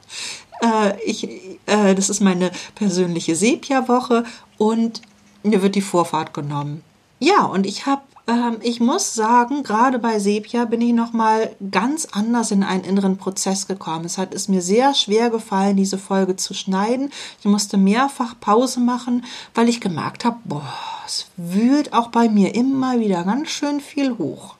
Äh, 0.60 1.02
ich, 1.06 1.24
äh, 1.64 1.94
das 1.94 2.10
ist 2.10 2.20
meine 2.20 2.50
persönliche 2.74 3.34
Sepia-Woche 3.34 4.24
und 4.58 5.00
mir 5.42 5.62
wird 5.62 5.74
die 5.74 5.80
Vorfahrt 5.80 6.34
genommen. 6.34 6.82
Ja, 7.24 7.44
und 7.44 7.66
ich 7.66 7.86
habe 7.86 8.02
ähm, 8.26 8.56
ich 8.62 8.80
muss 8.80 9.14
sagen, 9.14 9.62
gerade 9.62 10.00
bei 10.00 10.18
Sepia 10.18 10.64
bin 10.64 10.80
ich 10.80 10.92
noch 10.92 11.12
mal 11.12 11.54
ganz 11.70 12.08
anders 12.10 12.50
in 12.50 12.64
einen 12.64 12.82
inneren 12.82 13.16
Prozess 13.16 13.68
gekommen. 13.68 14.04
Es 14.06 14.18
hat 14.18 14.34
es 14.34 14.48
mir 14.48 14.60
sehr 14.60 14.92
schwer 14.92 15.30
gefallen, 15.30 15.76
diese 15.76 15.98
Folge 15.98 16.34
zu 16.34 16.52
schneiden. 16.52 17.12
Ich 17.38 17.44
musste 17.44 17.76
mehrfach 17.76 18.34
Pause 18.40 18.80
machen, 18.80 19.24
weil 19.54 19.68
ich 19.68 19.80
gemerkt 19.80 20.24
habe, 20.24 20.38
boah, 20.44 20.74
es 21.06 21.26
wühlt 21.36 21.92
auch 21.92 22.08
bei 22.08 22.28
mir 22.28 22.56
immer 22.56 22.98
wieder 22.98 23.22
ganz 23.22 23.50
schön 23.50 23.80
viel 23.80 24.18
hoch. 24.18 24.56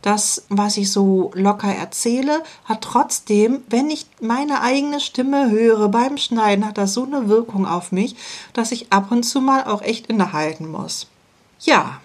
Das, 0.00 0.44
was 0.48 0.76
ich 0.76 0.92
so 0.92 1.32
locker 1.34 1.74
erzähle, 1.74 2.44
hat 2.64 2.82
trotzdem, 2.82 3.64
wenn 3.70 3.90
ich 3.90 4.06
meine 4.20 4.60
eigene 4.60 5.00
Stimme 5.00 5.50
höre 5.50 5.88
beim 5.88 6.16
Schneiden, 6.16 6.64
hat 6.64 6.78
das 6.78 6.94
so 6.94 7.02
eine 7.02 7.28
Wirkung 7.28 7.66
auf 7.66 7.90
mich, 7.90 8.14
dass 8.52 8.70
ich 8.70 8.92
ab 8.92 9.10
und 9.10 9.24
zu 9.24 9.40
mal 9.40 9.64
auch 9.64 9.82
echt 9.82 10.06
innehalten 10.06 10.70
muss. 10.70 11.08
Ja, 11.60 12.00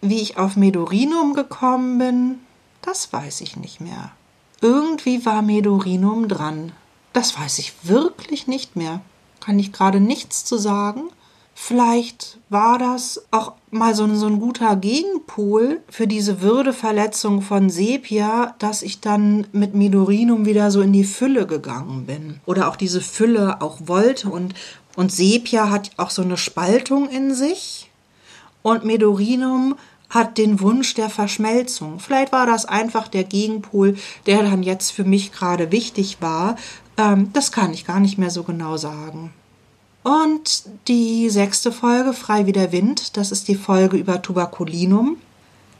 wie 0.00 0.20
ich 0.20 0.38
auf 0.38 0.56
Medorinum 0.56 1.34
gekommen 1.34 1.98
bin, 1.98 2.38
das 2.82 3.12
weiß 3.12 3.40
ich 3.40 3.56
nicht 3.56 3.80
mehr. 3.80 4.12
Irgendwie 4.60 5.24
war 5.26 5.42
Medorinum 5.42 6.28
dran. 6.28 6.72
Das 7.12 7.38
weiß 7.38 7.58
ich 7.58 7.72
wirklich 7.82 8.46
nicht 8.46 8.76
mehr. 8.76 9.00
Kann 9.40 9.58
ich 9.58 9.72
gerade 9.72 10.00
nichts 10.00 10.44
zu 10.44 10.56
sagen. 10.56 11.10
Vielleicht 11.54 12.38
war 12.48 12.78
das 12.78 13.26
auch 13.30 13.52
mal 13.70 13.94
so 13.94 14.04
ein, 14.04 14.16
so 14.16 14.26
ein 14.26 14.40
guter 14.40 14.74
Gegenpol 14.74 15.80
für 15.88 16.08
diese 16.08 16.40
Würdeverletzung 16.40 17.42
von 17.42 17.70
Sepia, 17.70 18.54
dass 18.58 18.82
ich 18.82 19.00
dann 19.00 19.46
mit 19.52 19.74
Medorinum 19.74 20.46
wieder 20.46 20.70
so 20.70 20.80
in 20.80 20.92
die 20.92 21.04
Fülle 21.04 21.46
gegangen 21.46 22.06
bin. 22.06 22.40
Oder 22.44 22.68
auch 22.68 22.76
diese 22.76 23.00
Fülle 23.00 23.62
auch 23.62 23.78
wollte. 23.84 24.30
Und, 24.30 24.54
und 24.96 25.12
Sepia 25.12 25.70
hat 25.70 25.92
auch 25.96 26.10
so 26.10 26.22
eine 26.22 26.36
Spaltung 26.36 27.08
in 27.08 27.34
sich. 27.34 27.90
Und 28.64 28.86
Medorinum 28.86 29.76
hat 30.08 30.38
den 30.38 30.58
Wunsch 30.60 30.94
der 30.94 31.10
Verschmelzung. 31.10 32.00
Vielleicht 32.00 32.32
war 32.32 32.46
das 32.46 32.64
einfach 32.64 33.08
der 33.08 33.24
Gegenpol, 33.24 33.94
der 34.24 34.42
dann 34.42 34.62
jetzt 34.62 34.90
für 34.90 35.04
mich 35.04 35.32
gerade 35.32 35.70
wichtig 35.70 36.16
war. 36.20 36.56
Ähm, 36.96 37.30
das 37.34 37.52
kann 37.52 37.74
ich 37.74 37.84
gar 37.84 38.00
nicht 38.00 38.16
mehr 38.16 38.30
so 38.30 38.42
genau 38.42 38.78
sagen. 38.78 39.34
Und 40.02 40.64
die 40.88 41.28
sechste 41.28 41.72
Folge, 41.72 42.14
Frei 42.14 42.46
wie 42.46 42.52
der 42.52 42.72
Wind, 42.72 43.18
das 43.18 43.32
ist 43.32 43.48
die 43.48 43.54
Folge 43.54 43.98
über 43.98 44.22
Tuberkulinum. 44.22 45.18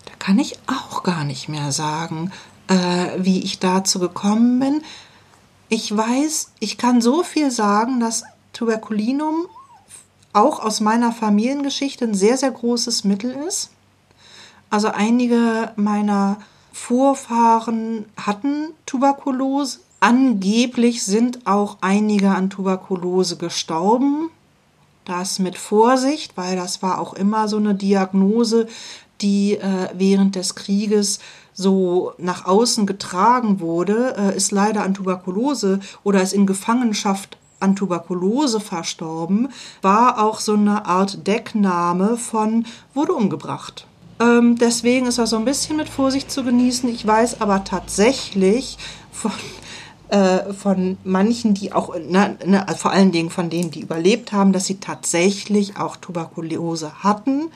Da 0.04 0.12
kann 0.18 0.38
ich 0.38 0.58
auch 0.66 1.02
gar 1.02 1.24
nicht 1.24 1.48
mehr 1.48 1.72
sagen, 1.72 2.32
äh, 2.68 2.74
wie 3.16 3.40
ich 3.40 3.60
dazu 3.60 3.98
gekommen 3.98 4.60
bin. 4.60 4.82
Ich 5.70 5.96
weiß, 5.96 6.52
ich 6.60 6.76
kann 6.76 7.00
so 7.00 7.22
viel 7.22 7.50
sagen, 7.50 7.98
dass 7.98 8.24
Tuberkulinum 8.52 9.46
auch 10.34 10.60
aus 10.60 10.80
meiner 10.80 11.12
Familiengeschichte 11.12 12.04
ein 12.04 12.14
sehr, 12.14 12.36
sehr 12.36 12.50
großes 12.50 13.04
Mittel 13.04 13.30
ist. 13.46 13.70
Also 14.68 14.88
einige 14.88 15.72
meiner 15.76 16.38
Vorfahren 16.72 18.06
hatten 18.16 18.70
Tuberkulose. 18.86 19.78
Angeblich 20.00 21.04
sind 21.04 21.46
auch 21.46 21.78
einige 21.80 22.30
an 22.30 22.50
Tuberkulose 22.50 23.36
gestorben. 23.36 24.30
Das 25.04 25.38
mit 25.38 25.56
Vorsicht, 25.56 26.36
weil 26.36 26.56
das 26.56 26.82
war 26.82 26.98
auch 26.98 27.14
immer 27.14 27.46
so 27.46 27.58
eine 27.58 27.74
Diagnose, 27.74 28.66
die 29.20 29.54
äh, 29.54 29.88
während 29.94 30.34
des 30.34 30.54
Krieges 30.54 31.20
so 31.52 32.12
nach 32.18 32.46
außen 32.46 32.84
getragen 32.86 33.60
wurde, 33.60 34.16
äh, 34.18 34.36
ist 34.36 34.50
leider 34.50 34.82
an 34.82 34.94
Tuberkulose 34.94 35.78
oder 36.02 36.20
ist 36.20 36.32
in 36.32 36.46
Gefangenschaft 36.46 37.38
an 37.64 37.74
Tuberkulose 37.74 38.60
verstorben, 38.60 39.48
war 39.82 40.22
auch 40.22 40.38
so 40.38 40.52
eine 40.52 40.86
Art 40.86 41.26
Deckname 41.26 42.16
von 42.16 42.66
wurde 42.94 43.14
umgebracht. 43.14 43.86
Ähm, 44.20 44.56
deswegen 44.56 45.06
ist 45.06 45.18
das 45.18 45.30
so 45.30 45.36
ein 45.36 45.44
bisschen 45.44 45.76
mit 45.76 45.88
Vorsicht 45.88 46.30
zu 46.30 46.44
genießen. 46.44 46.88
Ich 46.88 47.04
weiß 47.06 47.40
aber 47.40 47.64
tatsächlich 47.64 48.78
von, 49.10 49.32
äh, 50.08 50.52
von 50.52 50.98
manchen, 51.02 51.54
die 51.54 51.72
auch, 51.72 51.94
na, 52.08 52.34
na, 52.46 52.66
vor 52.74 52.92
allen 52.92 53.10
Dingen 53.10 53.30
von 53.30 53.50
denen, 53.50 53.70
die 53.70 53.80
überlebt 53.80 54.32
haben, 54.32 54.52
dass 54.52 54.66
sie 54.66 54.76
tatsächlich 54.76 55.78
auch 55.78 55.96
Tuberkulose 55.96 57.02
hatten 57.02 57.50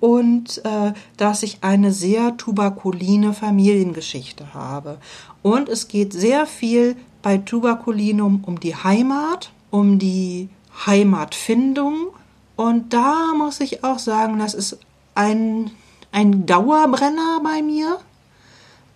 und 0.00 0.60
äh, 0.64 0.92
dass 1.16 1.44
ich 1.44 1.58
eine 1.60 1.92
sehr 1.92 2.36
tuberkuline 2.36 3.32
Familiengeschichte 3.32 4.52
habe. 4.52 4.98
Und 5.42 5.68
es 5.68 5.86
geht 5.86 6.12
sehr 6.12 6.46
viel 6.46 6.96
bei 7.22 7.38
Tuberkulinum 7.38 8.44
um 8.44 8.60
die 8.60 8.76
Heimat, 8.76 9.50
um 9.70 9.98
die 9.98 10.48
Heimatfindung. 10.86 12.08
Und 12.56 12.92
da 12.92 13.32
muss 13.36 13.60
ich 13.60 13.84
auch 13.84 13.98
sagen, 13.98 14.38
das 14.38 14.54
ist 14.54 14.78
ein 15.14 15.70
ein 16.12 16.46
Dauerbrenner 16.46 17.40
bei 17.42 17.62
mir. 17.62 17.98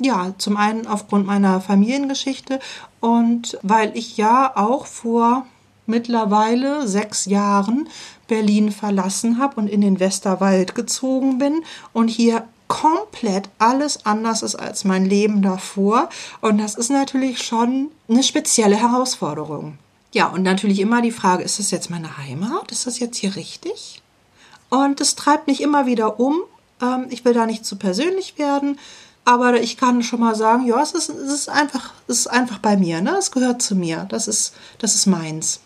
Ja, 0.00 0.34
zum 0.36 0.58
einen 0.58 0.86
aufgrund 0.86 1.26
meiner 1.26 1.60
Familiengeschichte 1.62 2.60
und 3.00 3.58
weil 3.62 3.96
ich 3.96 4.18
ja 4.18 4.54
auch 4.54 4.84
vor 4.84 5.46
mittlerweile 5.86 6.86
sechs 6.86 7.24
Jahren 7.24 7.88
Berlin 8.28 8.72
verlassen 8.72 9.38
habe 9.38 9.56
und 9.58 9.68
in 9.68 9.80
den 9.80 9.98
Westerwald 9.98 10.74
gezogen 10.74 11.38
bin 11.38 11.62
und 11.94 12.08
hier 12.08 12.46
komplett 12.68 13.48
alles 13.58 14.04
anders 14.06 14.42
ist 14.42 14.56
als 14.56 14.84
mein 14.84 15.06
Leben 15.06 15.42
davor. 15.42 16.08
Und 16.40 16.58
das 16.58 16.74
ist 16.74 16.90
natürlich 16.90 17.42
schon 17.42 17.90
eine 18.08 18.22
spezielle 18.22 18.76
Herausforderung. 18.76 19.78
Ja, 20.12 20.26
und 20.28 20.42
natürlich 20.42 20.80
immer 20.80 21.02
die 21.02 21.12
Frage, 21.12 21.42
ist 21.42 21.58
das 21.58 21.70
jetzt 21.70 21.90
meine 21.90 22.18
Heimat? 22.18 22.72
Ist 22.72 22.86
das 22.86 22.98
jetzt 22.98 23.18
hier 23.18 23.36
richtig? 23.36 24.02
Und 24.68 25.00
es 25.00 25.14
treibt 25.14 25.46
mich 25.46 25.60
immer 25.60 25.86
wieder 25.86 26.18
um 26.18 26.42
ähm, 26.80 27.06
ich 27.10 27.24
will 27.24 27.34
da 27.34 27.46
nicht 27.46 27.64
zu 27.64 27.76
persönlich 27.76 28.38
werden, 28.38 28.78
aber 29.24 29.60
ich 29.60 29.76
kann 29.76 30.02
schon 30.02 30.20
mal 30.20 30.36
sagen, 30.36 30.66
ja, 30.66 30.80
es 30.80 30.92
ist, 30.92 31.08
es 31.08 31.32
ist 31.32 31.48
einfach, 31.48 31.92
es 32.06 32.20
ist 32.20 32.26
einfach 32.28 32.58
bei 32.58 32.76
mir, 32.76 33.00
ne? 33.00 33.16
Es 33.18 33.32
gehört 33.32 33.60
zu 33.60 33.74
mir. 33.74 34.06
Das 34.08 34.28
ist, 34.28 34.54
das 34.78 34.94
ist 34.94 35.06
meins. 35.06 35.60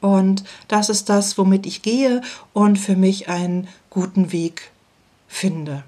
Und 0.00 0.44
das 0.68 0.90
ist 0.90 1.08
das, 1.08 1.36
womit 1.38 1.66
ich 1.66 1.82
gehe 1.82 2.20
und 2.52 2.76
für 2.76 2.94
mich 2.94 3.28
einen 3.28 3.68
guten 3.90 4.32
Weg 4.32 4.70
finde. 5.26 5.82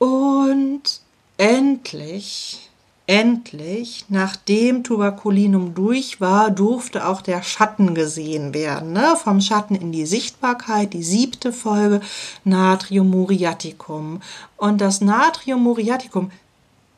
Und 0.00 1.00
endlich 1.36 2.70
endlich, 3.10 4.04
nachdem 4.08 4.84
Tuberkulinum 4.84 5.74
durch 5.74 6.20
war, 6.20 6.52
durfte 6.52 7.08
auch 7.08 7.22
der 7.22 7.42
Schatten 7.42 7.92
gesehen 7.92 8.54
werden. 8.54 8.92
Ne? 8.92 9.16
Vom 9.20 9.40
Schatten 9.40 9.74
in 9.74 9.90
die 9.90 10.06
Sichtbarkeit, 10.06 10.92
die 10.92 11.02
siebte 11.02 11.52
Folge, 11.52 12.02
Natrium 12.44 13.10
muriaticum. 13.10 14.22
Und 14.56 14.80
das 14.80 15.00
Natrium 15.00 15.60
muriaticum, 15.60 16.30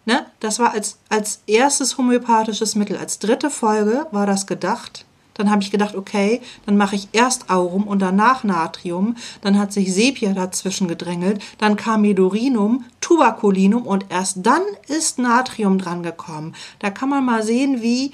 ne, 0.05 0.27
das 0.41 0.59
war 0.59 0.73
als, 0.73 0.99
als 1.09 1.41
erstes 1.47 1.97
homöopathisches 1.97 2.75
Mittel, 2.75 2.99
als 2.99 3.19
dritte 3.19 3.49
Folge 3.49 4.07
war 4.11 4.27
das 4.27 4.47
gedacht. 4.47 5.07
Dann 5.35 5.51
habe 5.51 5.63
ich 5.63 5.71
gedacht, 5.71 5.95
okay, 5.95 6.41
dann 6.67 6.77
mache 6.77 6.97
ich 6.97 7.09
erst 7.13 7.51
Aurum 7.51 7.87
und 7.87 8.01
danach 8.01 8.45
Natrium. 8.45 9.17
Dann 9.41 9.59
hat 9.59 9.73
sich 9.73 9.93
Sepia 9.93 10.33
dazwischen 10.33 10.89
gedrängelt. 10.89 11.43
Dann 11.59 11.77
kam 11.77 12.03
Medorinum, 12.03 12.85
Tuberculinum 13.01 13.87
und 13.87 14.07
erst 14.09 14.39
dann 14.43 14.63
ist 14.89 15.19
Natrium 15.19 15.79
dran 15.79 16.03
gekommen. 16.03 16.55
Da 16.79 16.91
kann 16.91 17.09
man 17.09 17.25
mal 17.25 17.43
sehen, 17.43 17.83
wie, 17.83 18.13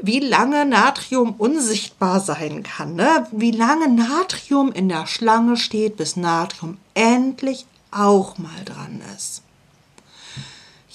wie 0.00 0.20
lange 0.20 0.64
Natrium 0.66 1.34
unsichtbar 1.38 2.20
sein 2.20 2.62
kann. 2.62 2.94
Ne? 2.94 3.26
Wie 3.32 3.52
lange 3.52 3.88
Natrium 3.88 4.72
in 4.72 4.88
der 4.88 5.06
Schlange 5.06 5.56
steht, 5.56 5.96
bis 5.96 6.16
Natrium 6.16 6.78
endlich 6.94 7.66
auch 7.90 8.38
mal 8.38 8.64
dran 8.64 9.00
ist. 9.16 9.43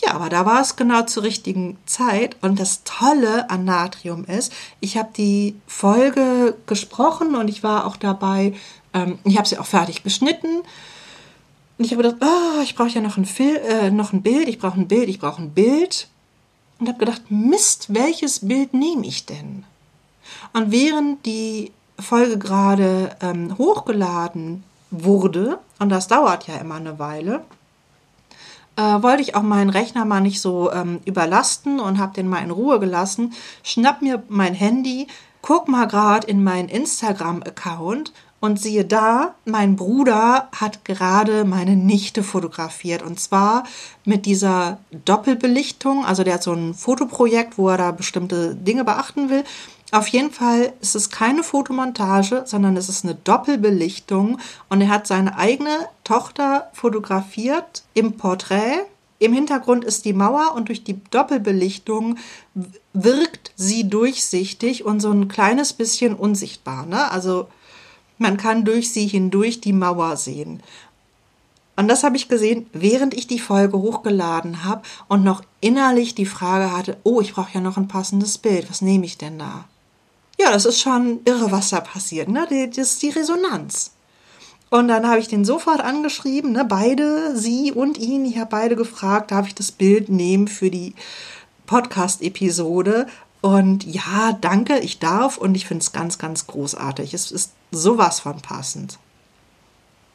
Ja, 0.02 0.14
aber 0.14 0.30
da 0.30 0.46
war 0.46 0.62
es 0.62 0.76
genau 0.76 1.04
zur 1.04 1.24
richtigen 1.24 1.78
Zeit. 1.86 2.38
Und 2.42 2.60
das 2.60 2.84
Tolle 2.84 3.50
an 3.50 3.66
Natrium 3.66 4.26
ist, 4.26 4.54
ich 4.80 4.98
habe 4.98 5.10
die 5.16 5.56
Folge 5.68 6.56
gesprochen 6.68 7.36
und 7.36 7.50
ich 7.50 7.64
war 7.64 7.86
auch 7.86 7.98
dabei, 7.98 8.54
ähm, 8.94 9.20
ich 9.24 9.38
habe 9.38 9.48
sie 9.48 9.58
auch 9.58 9.66
fertig 9.66 10.04
geschnitten. 10.04 10.62
Und 11.78 11.86
ich 11.86 11.92
habe 11.92 12.04
gedacht, 12.04 12.22
oh, 12.22 12.62
ich 12.62 12.76
brauche 12.76 12.90
ja 12.90 13.02
noch 13.02 13.18
ein, 13.18 13.26
Fil 13.26 13.58
äh, 13.58 13.92
noch 13.92 14.14
ein 14.14 14.22
Bild, 14.22 14.48
ich 14.48 14.60
brauche 14.60 14.80
ein 14.80 14.88
Bild, 14.88 15.10
ich 15.10 15.20
brauche 15.20 15.42
ein 15.42 15.52
Bild. 15.52 16.08
Und 16.80 16.88
habe 16.88 17.00
gedacht, 17.00 17.24
Mist, 17.30 17.94
welches 17.94 18.48
Bild 18.48 18.74
nehme 18.74 19.06
ich 19.06 19.26
denn? 19.26 19.66
Und 20.54 20.72
während 20.72 21.26
die 21.26 21.72
Folge 22.00 22.38
gerade 22.38 23.16
ähm, 23.22 23.58
hochgeladen 23.58 24.64
wurde, 24.92 25.60
und 25.80 25.90
das 25.90 26.08
dauert 26.08 26.48
ja 26.48 26.56
immer 26.56 26.76
eine 26.76 27.00
Weile, 27.00 27.42
äh, 28.80 29.04
wollte 29.04 29.22
ich 29.22 29.36
auch 29.36 29.42
meinen 29.42 29.70
Rechner 29.70 30.06
mal 30.06 30.22
nicht 30.22 30.40
so 30.40 30.72
ähm, 30.72 31.02
überlasten 31.04 31.82
und 31.82 32.00
habe 32.00 32.14
den 32.14 32.30
mal 32.30 32.42
in 32.42 32.52
Ruhe 32.52 32.80
gelassen. 32.80 33.34
Schnapp 33.62 34.02
mir 34.02 34.24
mein 34.30 34.54
Handy, 34.54 35.08
guck 35.42 35.68
mal 35.68 35.86
gerade 35.86 36.28
in 36.28 36.44
meinen 36.44 36.70
Instagram-Account 36.70 38.14
und 38.40 38.58
siehe 38.62 38.86
da, 38.86 39.36
mein 39.44 39.76
Bruder 39.76 40.48
hat 40.56 40.86
gerade 40.86 41.44
meine 41.44 41.76
Nichte 41.76 42.24
fotografiert. 42.24 43.02
Und 43.02 43.20
zwar 43.20 43.66
mit 44.06 44.26
dieser 44.26 44.80
Doppelbelichtung. 45.04 46.06
Also 46.06 46.24
der 46.24 46.36
hat 46.36 46.44
so 46.44 46.54
ein 46.54 46.74
Fotoprojekt, 46.74 47.58
wo 47.58 47.68
er 47.68 47.78
da 47.78 47.92
bestimmte 47.92 48.56
Dinge 48.56 48.86
beachten 48.86 49.30
will. 49.30 49.44
Auf 49.92 50.08
jeden 50.10 50.30
Fall 50.30 50.74
ist 50.82 50.96
es 50.96 51.10
keine 51.10 51.44
Fotomontage, 51.44 52.44
sondern 52.46 52.78
es 52.78 52.90
ist 52.90 53.04
eine 53.04 53.16
Doppelbelichtung. 53.16 54.40
Und 54.70 54.82
er 54.82 54.90
hat 54.90 55.08
seine 55.08 55.38
eigene 55.38 55.88
Tochter 56.04 56.70
fotografiert 56.74 57.84
im 57.96 58.14
Porträt. 58.14 58.86
Im 59.18 59.34
Hintergrund 59.34 59.84
ist 59.84 60.06
die 60.06 60.14
Mauer 60.14 60.54
und 60.56 60.70
durch 60.70 60.84
die 60.84 61.04
Doppelbelichtung 61.10 62.18
wirkt 62.94 63.52
sie 63.56 63.90
durchsichtig 63.90 64.86
und 64.86 65.00
so 65.00 65.12
ein 65.12 65.28
kleines 65.28 65.74
bisschen 65.74 66.16
unsichtbar. 66.16 66.86
Ne? 66.86 67.12
Also 67.12 67.48
man 68.18 68.38
kann 68.38 68.66
durch 68.66 68.92
sie 68.92 69.08
hindurch 69.08 69.60
die 69.60 69.74
Mauer 69.74 70.18
sehen. 70.18 70.62
Und 71.76 71.88
das 71.88 72.04
habe 72.04 72.18
ich 72.18 72.28
gesehen, 72.28 72.68
während 72.74 73.14
ich 73.14 73.26
die 73.26 73.40
Folge 73.40 73.78
hochgeladen 73.78 74.66
habe 74.66 74.84
und 75.08 75.24
noch 75.24 75.44
innerlich 75.62 76.14
die 76.14 76.26
Frage 76.26 76.76
hatte, 76.76 76.98
oh, 77.04 77.22
ich 77.22 77.34
brauche 77.34 77.54
ja 77.54 77.62
noch 77.62 77.78
ein 77.78 77.88
passendes 77.88 78.38
Bild. 78.38 78.70
Was 78.70 78.82
nehme 78.82 79.06
ich 79.06 79.18
denn 79.18 79.40
da? 79.40 79.66
Ja, 80.40 80.52
das 80.52 80.66
ist 80.66 80.80
schon 80.80 81.20
irre, 81.26 81.52
was 81.52 81.70
da 81.70 81.82
passiert. 81.82 82.30
Ne? 82.30 82.48
Das 82.70 82.78
ist 82.78 83.02
die 83.02 83.10
Resonanz. 83.10 83.92
Und 84.70 84.88
dann 84.88 85.08
habe 85.08 85.20
ich 85.20 85.28
den 85.28 85.44
sofort 85.44 85.82
angeschrieben, 85.82 86.52
ne? 86.52 86.64
beide, 86.64 87.36
sie 87.36 87.72
und 87.72 87.98
ihn. 87.98 88.24
Ich 88.26 88.38
habe 88.38 88.52
beide 88.52 88.76
gefragt, 88.76 89.32
darf 89.32 89.48
ich 89.48 89.56
das 89.56 89.72
Bild 89.72 90.10
nehmen 90.10 90.48
für 90.48 90.70
die 90.70 90.94
Podcast-Episode? 91.66 93.08
Und 93.42 93.84
ja, 93.84 94.38
danke, 94.40 94.80
ich 94.80 95.00
darf 95.00 95.38
und 95.38 95.56
ich 95.56 95.66
finde 95.66 95.82
es 95.82 95.92
ganz, 95.92 96.18
ganz 96.18 96.48
großartig. 96.48 97.14
Es 97.14 97.32
ist 97.32 97.52
sowas 97.72 98.22
von 98.22 98.42
passend. 98.42 99.00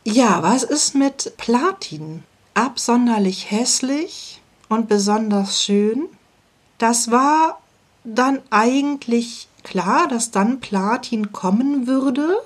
Ja, 0.04 0.42
was 0.42 0.62
ist 0.62 0.94
mit 0.94 1.34
Platin? 1.36 2.22
Absonderlich 2.54 3.50
hässlich 3.50 4.40
und 4.68 4.88
besonders 4.88 5.62
schön. 5.62 6.04
Das 6.78 7.10
war 7.10 7.60
dann 8.04 8.40
eigentlich 8.50 9.48
klar, 9.64 10.06
dass 10.06 10.30
dann 10.30 10.60
Platin 10.60 11.32
kommen 11.32 11.88
würde, 11.88 12.36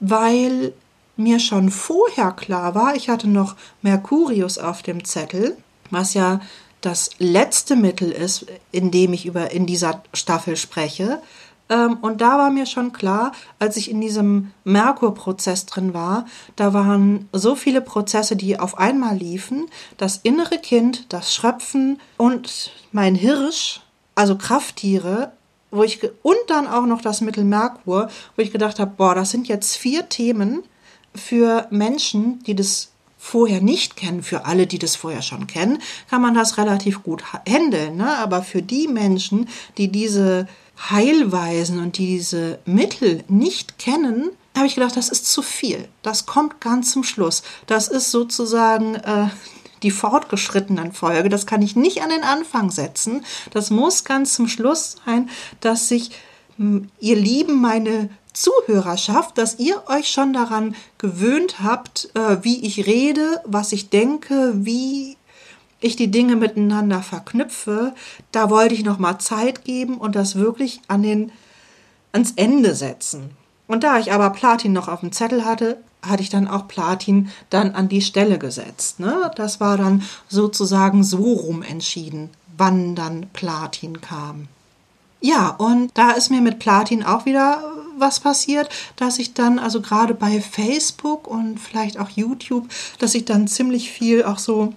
weil 0.00 0.74
mir 1.16 1.40
schon 1.40 1.70
vorher 1.70 2.32
klar 2.32 2.74
war, 2.74 2.94
ich 2.94 3.08
hatte 3.08 3.28
noch 3.28 3.56
Mercurius 3.80 4.58
auf 4.58 4.82
dem 4.82 5.04
Zettel, 5.04 5.56
was 5.90 6.12
ja 6.12 6.40
das 6.82 7.10
letzte 7.18 7.74
Mittel 7.74 8.12
ist, 8.12 8.46
in 8.70 8.90
dem 8.90 9.12
ich 9.12 9.24
über 9.24 9.50
in 9.50 9.66
dieser 9.66 10.02
Staffel 10.12 10.56
spreche. 10.56 11.22
Ähm, 11.68 11.98
und 12.00 12.20
da 12.20 12.38
war 12.38 12.50
mir 12.50 12.66
schon 12.66 12.92
klar, 12.92 13.32
als 13.58 13.76
ich 13.76 13.90
in 13.90 14.00
diesem 14.00 14.52
Merkur-Prozess 14.64 15.66
drin 15.66 15.94
war, 15.94 16.26
da 16.54 16.72
waren 16.74 17.28
so 17.32 17.54
viele 17.56 17.80
Prozesse, 17.80 18.36
die 18.36 18.60
auf 18.60 18.78
einmal 18.78 19.16
liefen. 19.16 19.68
Das 19.96 20.20
innere 20.22 20.58
Kind, 20.58 21.12
das 21.12 21.34
Schröpfen 21.34 21.98
und 22.18 22.70
mein 22.92 23.14
Hirsch, 23.14 23.80
also 24.14 24.36
Krafttiere, 24.36 25.32
wo 25.76 25.84
ich 25.84 26.00
und 26.22 26.36
dann 26.48 26.66
auch 26.66 26.86
noch 26.86 27.00
das 27.00 27.20
Mittel 27.20 27.44
Merkur, 27.44 28.08
wo 28.36 28.42
ich 28.42 28.52
gedacht 28.52 28.78
habe, 28.78 28.92
boah, 28.96 29.14
das 29.14 29.30
sind 29.30 29.48
jetzt 29.48 29.76
vier 29.76 30.08
Themen 30.08 30.62
für 31.14 31.66
Menschen, 31.70 32.42
die 32.44 32.54
das 32.54 32.92
vorher 33.18 33.60
nicht 33.60 33.96
kennen, 33.96 34.22
für 34.22 34.44
alle, 34.44 34.66
die 34.66 34.78
das 34.78 34.94
vorher 34.94 35.22
schon 35.22 35.46
kennen, 35.46 35.78
kann 36.08 36.22
man 36.22 36.34
das 36.34 36.58
relativ 36.58 37.02
gut 37.02 37.24
handeln. 37.48 37.96
Ne? 37.96 38.16
Aber 38.18 38.42
für 38.42 38.62
die 38.62 38.86
Menschen, 38.86 39.48
die 39.78 39.88
diese 39.88 40.46
Heilweisen 40.90 41.80
und 41.80 41.98
die 41.98 42.06
diese 42.06 42.60
Mittel 42.66 43.24
nicht 43.28 43.78
kennen, 43.78 44.30
habe 44.56 44.66
ich 44.66 44.74
gedacht, 44.74 44.96
das 44.96 45.08
ist 45.08 45.26
zu 45.26 45.42
viel. 45.42 45.88
Das 46.02 46.26
kommt 46.26 46.60
ganz 46.60 46.92
zum 46.92 47.02
Schluss. 47.02 47.42
Das 47.66 47.88
ist 47.88 48.10
sozusagen 48.10 48.94
äh, 48.94 49.28
die 49.86 49.92
fortgeschrittenen 49.92 50.90
Folge. 50.90 51.28
Das 51.28 51.46
kann 51.46 51.62
ich 51.62 51.76
nicht 51.76 52.02
an 52.02 52.10
den 52.10 52.24
Anfang 52.24 52.72
setzen. 52.72 53.24
Das 53.52 53.70
muss 53.70 54.02
ganz 54.02 54.34
zum 54.34 54.48
Schluss 54.48 54.96
sein, 55.06 55.30
dass 55.60 55.88
sich 55.88 56.10
ihr 56.58 57.16
Lieben, 57.16 57.60
meine 57.60 58.10
Zuhörerschaft, 58.32 59.38
dass 59.38 59.60
ihr 59.60 59.84
euch 59.86 60.10
schon 60.10 60.32
daran 60.32 60.74
gewöhnt 60.98 61.60
habt, 61.62 62.10
äh, 62.14 62.38
wie 62.42 62.66
ich 62.66 62.86
rede, 62.86 63.40
was 63.44 63.70
ich 63.72 63.88
denke, 63.88 64.52
wie 64.56 65.16
ich 65.80 65.94
die 65.94 66.10
Dinge 66.10 66.34
miteinander 66.34 67.00
verknüpfe. 67.00 67.94
Da 68.32 68.50
wollte 68.50 68.74
ich 68.74 68.84
noch 68.84 68.98
mal 68.98 69.20
Zeit 69.20 69.64
geben 69.64 69.98
und 69.98 70.16
das 70.16 70.34
wirklich 70.34 70.80
an 70.88 71.02
den 71.02 71.30
ans 72.10 72.32
Ende 72.34 72.74
setzen. 72.74 73.30
Und 73.68 73.84
da 73.84 73.98
ich 73.98 74.12
aber 74.12 74.30
Platin 74.30 74.72
noch 74.72 74.88
auf 74.88 75.00
dem 75.00 75.12
Zettel 75.12 75.44
hatte, 75.44 75.78
hatte 76.08 76.22
ich 76.22 76.30
dann 76.30 76.48
auch 76.48 76.68
Platin 76.68 77.30
dann 77.50 77.72
an 77.72 77.88
die 77.88 78.02
Stelle 78.02 78.38
gesetzt. 78.38 79.00
Ne? 79.00 79.30
Das 79.36 79.60
war 79.60 79.76
dann 79.76 80.02
sozusagen 80.28 81.04
so 81.04 81.32
rum 81.32 81.62
entschieden, 81.62 82.30
wann 82.56 82.94
dann 82.94 83.26
Platin 83.32 84.00
kam. 84.00 84.48
Ja, 85.20 85.48
und 85.48 85.90
da 85.94 86.12
ist 86.12 86.30
mir 86.30 86.40
mit 86.40 86.58
Platin 86.58 87.02
auch 87.02 87.26
wieder 87.26 87.62
was 87.98 88.20
passiert, 88.20 88.68
dass 88.96 89.18
ich 89.18 89.34
dann, 89.34 89.58
also 89.58 89.80
gerade 89.80 90.14
bei 90.14 90.40
Facebook 90.40 91.26
und 91.26 91.58
vielleicht 91.58 91.98
auch 91.98 92.10
YouTube, 92.10 92.68
dass 92.98 93.14
ich 93.14 93.24
dann 93.24 93.48
ziemlich 93.48 93.90
viel 93.90 94.24
auch 94.24 94.38
so 94.38 94.74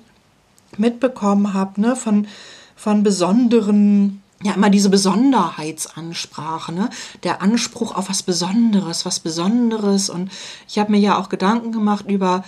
mitbekommen 0.77 1.53
habe, 1.53 1.81
ne, 1.81 1.95
von, 1.95 2.27
von 2.75 3.03
besonderen 3.03 4.21
ja 4.43 4.53
immer 4.53 4.69
diese 4.69 4.89
Besonderheitsansprache, 4.89 6.71
ne? 6.71 6.89
der 7.23 7.41
Anspruch 7.41 7.95
auf 7.95 8.09
was 8.09 8.23
Besonderes, 8.23 9.05
was 9.05 9.19
Besonderes. 9.19 10.09
Und 10.09 10.31
ich 10.67 10.79
habe 10.79 10.91
mir 10.91 10.99
ja 10.99 11.17
auch 11.17 11.29
Gedanken 11.29 11.71
gemacht 11.71 12.05
über 12.07 12.43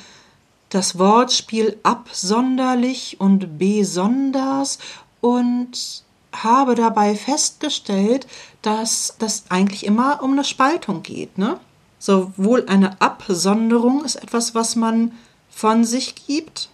das 0.69 0.97
Wortspiel 0.97 1.77
absonderlich 1.83 3.17
und 3.19 3.57
besonders 3.57 4.79
und 5.19 6.03
habe 6.31 6.75
dabei 6.75 7.15
festgestellt, 7.15 8.25
dass 8.61 9.15
das 9.19 9.45
eigentlich 9.49 9.85
immer 9.85 10.23
um 10.23 10.31
eine 10.31 10.45
Spaltung 10.45 11.03
geht. 11.03 11.37
Ne? 11.37 11.59
Sowohl 11.99 12.65
eine 12.67 13.01
Absonderung 13.01 14.05
ist 14.05 14.15
etwas, 14.15 14.55
was 14.55 14.77
man 14.77 15.11
von 15.49 15.83
sich 15.83 16.15
gibt, 16.15 16.69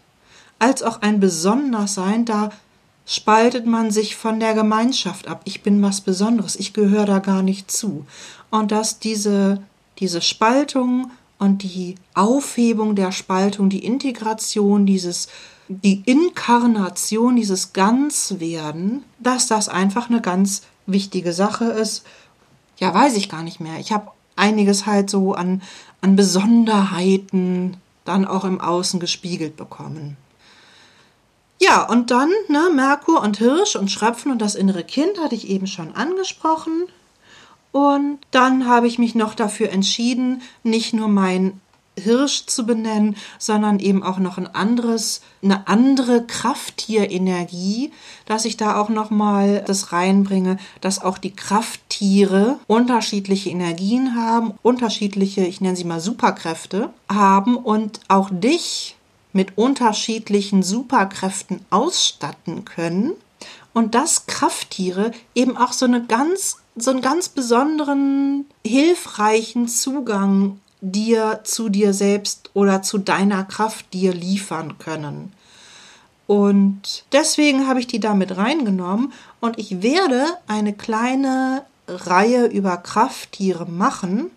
als 0.60 0.84
auch 0.84 1.02
ein 1.02 1.20
Besondersein, 1.20 2.26
da 2.26 2.52
spaltet 3.08 3.66
man 3.66 3.90
sich 3.90 4.16
von 4.16 4.40
der 4.40 4.54
Gemeinschaft 4.54 5.28
ab. 5.28 5.42
Ich 5.46 5.64
bin 5.64 5.82
was 5.82 6.02
Besonderes, 6.02 6.56
ich 6.56 6.74
gehöre 6.74 7.06
da 7.06 7.20
gar 7.20 7.42
nicht 7.42 7.72
zu. 7.72 8.06
Und 8.52 8.72
dass 8.72 9.00
diese, 9.00 9.64
diese 9.98 10.22
Spaltung 10.22 11.10
und 11.40 11.64
die 11.64 11.96
Aufhebung 12.14 12.96
der 12.96 13.12
Spaltung, 13.12 13.70
die 13.70 13.84
Integration, 13.84 14.86
dieses 14.86 15.28
die 15.70 16.02
Inkarnation, 16.06 17.36
dieses 17.36 17.74
Ganzwerden, 17.74 19.04
dass 19.20 19.48
das 19.48 19.68
einfach 19.68 20.10
eine 20.10 20.22
ganz 20.22 20.62
wichtige 20.86 21.34
Sache 21.34 21.66
ist. 21.66 22.04
Ja, 22.78 22.94
weiß 22.94 23.18
ich 23.18 23.30
gar 23.30 23.44
nicht 23.44 23.60
mehr. 23.60 23.80
Ich 23.80 23.92
habe 23.92 24.12
einiges 24.36 24.86
halt 24.86 25.10
so 25.10 25.34
an, 25.34 25.62
an 26.02 26.16
Besonderheiten 26.16 27.78
dann 28.06 28.26
auch 28.26 28.46
im 28.46 28.62
Außen 28.62 29.00
gespiegelt 29.00 29.58
bekommen. 29.58 30.16
Ja, 31.60 31.84
und 31.84 32.12
dann 32.12 32.30
ne, 32.50 32.70
Merkur 32.74 33.22
und 33.22 33.38
Hirsch 33.38 33.76
und 33.76 33.92
Schröpfen 33.92 34.32
und 34.32 34.42
das 34.42 34.56
innere 34.56 34.84
Kind 34.84 35.20
hatte 35.20 35.36
ich 35.36 35.50
eben 35.50 35.68
schon 35.68 35.96
angesprochen. 35.96 36.88
Und 37.72 38.20
dann 38.32 38.68
habe 38.68 38.88
ich 38.88 39.00
mich 39.00 39.16
noch 39.16 39.34
dafür 39.34 39.70
entschieden, 39.70 40.42
nicht 40.64 40.94
nur 40.94 41.08
mein 41.08 41.60
Hirsch 42.00 42.46
zu 42.46 42.66
benennen, 42.66 43.16
sondern 43.40 43.80
eben 43.80 44.04
auch 44.04 44.20
noch 44.20 44.38
ein 44.38 44.54
anderes, 44.54 45.22
eine 45.42 45.68
andere 45.68 46.26
Krafttierenergie, 46.26 47.92
dass 48.26 48.46
ich 48.46 48.56
da 48.56 48.80
auch 48.80 48.90
noch 48.90 49.10
mal 49.10 49.64
das 49.66 49.92
reinbringe, 49.92 50.58
dass 50.80 51.02
auch 51.02 51.18
die 51.18 51.36
Krafttiere 51.36 52.60
unterschiedliche 52.68 53.50
Energien 53.50 54.16
haben, 54.16 54.54
unterschiedliche, 54.62 55.46
ich 55.46 55.60
nenne 55.60 55.76
sie 55.76 55.86
mal 55.86 56.00
Superkräfte 56.00 56.92
haben 57.10 57.58
und 57.58 58.00
auch 58.08 58.30
dich 58.32 58.97
mit 59.38 59.56
unterschiedlichen 59.56 60.64
Superkräften 60.64 61.64
ausstatten 61.70 62.66
können 62.66 63.14
und 63.72 63.94
dass 63.94 64.26
Krafttiere 64.26 65.12
eben 65.36 65.56
auch 65.56 65.74
so 65.74 65.86
eine 65.86 66.04
ganz 66.04 66.58
so 66.76 66.90
einen 66.90 67.02
ganz 67.02 67.30
besonderen 67.30 68.46
hilfreichen 68.66 69.68
Zugang 69.68 70.60
dir 70.82 71.42
zu 71.44 71.70
dir 71.70 71.94
selbst 71.94 72.50
oder 72.56 72.82
zu 72.82 72.98
deiner 72.98 73.44
Kraft 73.44 73.94
dir 73.94 74.12
liefern 74.12 74.80
können. 74.80 75.34
Und 76.26 77.06
deswegen 77.12 77.68
habe 77.68 77.80
ich 77.80 77.86
die 77.88 78.00
damit 78.00 78.38
reingenommen 78.38 79.14
und 79.40 79.60
ich 79.60 79.84
werde 79.84 80.26
eine 80.48 80.74
kleine 80.74 81.64
Reihe 81.88 82.48
über 82.48 82.78
Krafttiere 82.78 83.68
machen. 83.68 84.32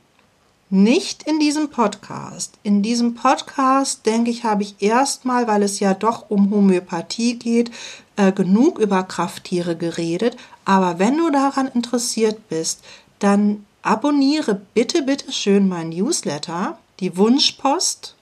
Nicht 0.73 1.25
in 1.25 1.41
diesem 1.41 1.69
Podcast. 1.71 2.57
In 2.63 2.81
diesem 2.81 3.17
Podcast, 3.17 4.07
denke 4.07 4.31
ich, 4.31 4.45
habe 4.45 4.63
ich 4.63 4.77
erstmal, 4.79 5.49
weil 5.49 5.65
es 5.65 5.81
ja 5.81 5.95
doch 5.95 6.31
um 6.31 6.49
Homöopathie 6.53 7.41
geht, 7.41 7.73
äh, 8.15 8.31
genug 8.31 8.79
über 8.79 9.03
Krafttiere 9.03 9.75
geredet. 9.75 10.37
Aber 10.65 11.01
wenn 11.01 11.19
du 11.19 11.29
daran 11.31 11.67
interessiert 11.75 12.49
bist, 12.49 12.85
dann 13.19 13.67
abonniere 13.83 14.61
bitte, 14.73 15.03
bitte 15.03 15.33
schön 15.33 15.69
mein 15.69 15.89
Newsletter, 15.89 16.79
die 17.01 17.17
Wunschpost. 17.17 18.15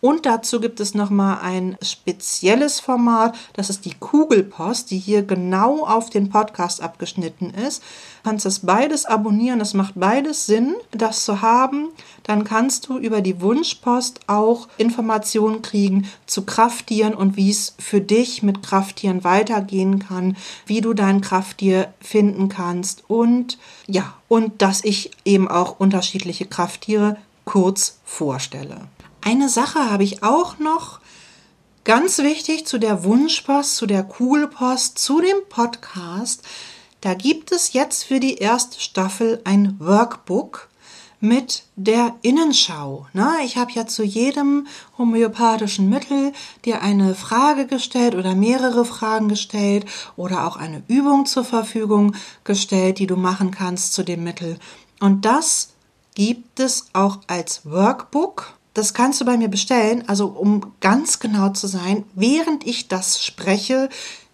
Und 0.00 0.24
dazu 0.24 0.60
gibt 0.60 0.80
es 0.80 0.94
nochmal 0.94 1.40
ein 1.42 1.76
spezielles 1.82 2.80
Format, 2.80 3.36
das 3.52 3.68
ist 3.68 3.84
die 3.84 3.94
Kugelpost, 3.94 4.90
die 4.90 4.98
hier 4.98 5.22
genau 5.22 5.84
auf 5.84 6.08
den 6.08 6.30
Podcast 6.30 6.80
abgeschnitten 6.80 7.50
ist. 7.50 7.82
Du 8.22 8.30
kannst 8.30 8.46
das 8.46 8.60
beides 8.60 9.04
abonnieren, 9.04 9.60
es 9.60 9.74
macht 9.74 9.94
beides 9.96 10.46
Sinn, 10.46 10.74
das 10.90 11.24
zu 11.24 11.42
haben. 11.42 11.88
Dann 12.22 12.44
kannst 12.44 12.88
du 12.88 12.98
über 12.98 13.20
die 13.20 13.42
Wunschpost 13.42 14.20
auch 14.26 14.68
Informationen 14.78 15.60
kriegen 15.60 16.08
zu 16.26 16.46
Krafttieren 16.46 17.14
und 17.14 17.36
wie 17.36 17.50
es 17.50 17.74
für 17.78 18.00
dich 18.00 18.42
mit 18.42 18.62
Krafttieren 18.62 19.22
weitergehen 19.22 19.98
kann, 19.98 20.36
wie 20.64 20.80
du 20.80 20.94
dein 20.94 21.20
Krafttier 21.20 21.92
finden 22.00 22.48
kannst 22.48 23.04
und 23.08 23.58
ja, 23.86 24.14
und 24.28 24.62
dass 24.62 24.84
ich 24.84 25.10
eben 25.24 25.48
auch 25.48 25.78
unterschiedliche 25.78 26.46
Krafttiere 26.46 27.16
kurz 27.44 27.98
vorstelle. 28.04 28.82
Eine 29.22 29.48
Sache 29.48 29.90
habe 29.90 30.04
ich 30.04 30.22
auch 30.22 30.58
noch 30.58 31.00
ganz 31.84 32.18
wichtig 32.18 32.66
zu 32.66 32.78
der 32.78 33.04
Wunschpost, 33.04 33.76
zu 33.76 33.86
der 33.86 34.02
Kugelpost, 34.02 34.98
zu 34.98 35.20
dem 35.20 35.36
Podcast. 35.48 36.42
Da 37.02 37.14
gibt 37.14 37.52
es 37.52 37.72
jetzt 37.72 38.04
für 38.04 38.18
die 38.18 38.36
erste 38.36 38.80
Staffel 38.80 39.40
ein 39.44 39.76
Workbook 39.78 40.68
mit 41.20 41.64
der 41.76 42.14
Innenschau. 42.22 43.06
Na, 43.12 43.36
ich 43.44 43.58
habe 43.58 43.72
ja 43.72 43.86
zu 43.86 44.02
jedem 44.02 44.66
homöopathischen 44.96 45.90
Mittel 45.90 46.32
dir 46.64 46.80
eine 46.80 47.14
Frage 47.14 47.66
gestellt 47.66 48.14
oder 48.14 48.34
mehrere 48.34 48.86
Fragen 48.86 49.28
gestellt 49.28 49.84
oder 50.16 50.46
auch 50.46 50.56
eine 50.56 50.82
Übung 50.88 51.26
zur 51.26 51.44
Verfügung 51.44 52.14
gestellt, 52.44 52.98
die 52.98 53.06
du 53.06 53.16
machen 53.16 53.50
kannst 53.50 53.92
zu 53.92 54.02
dem 54.02 54.24
Mittel. 54.24 54.58
Und 54.98 55.26
das 55.26 55.74
gibt 56.14 56.58
es 56.58 56.86
auch 56.94 57.18
als 57.26 57.66
Workbook 57.66 58.54
das 58.80 58.94
kannst 58.94 59.20
du 59.20 59.24
bei 59.24 59.36
mir 59.36 59.48
bestellen. 59.48 60.04
Also 60.06 60.26
um 60.26 60.72
ganz 60.80 61.18
genau 61.18 61.50
zu 61.50 61.66
sein, 61.66 62.04
während 62.14 62.66
ich 62.66 62.88
das 62.88 63.22
spreche, 63.22 63.88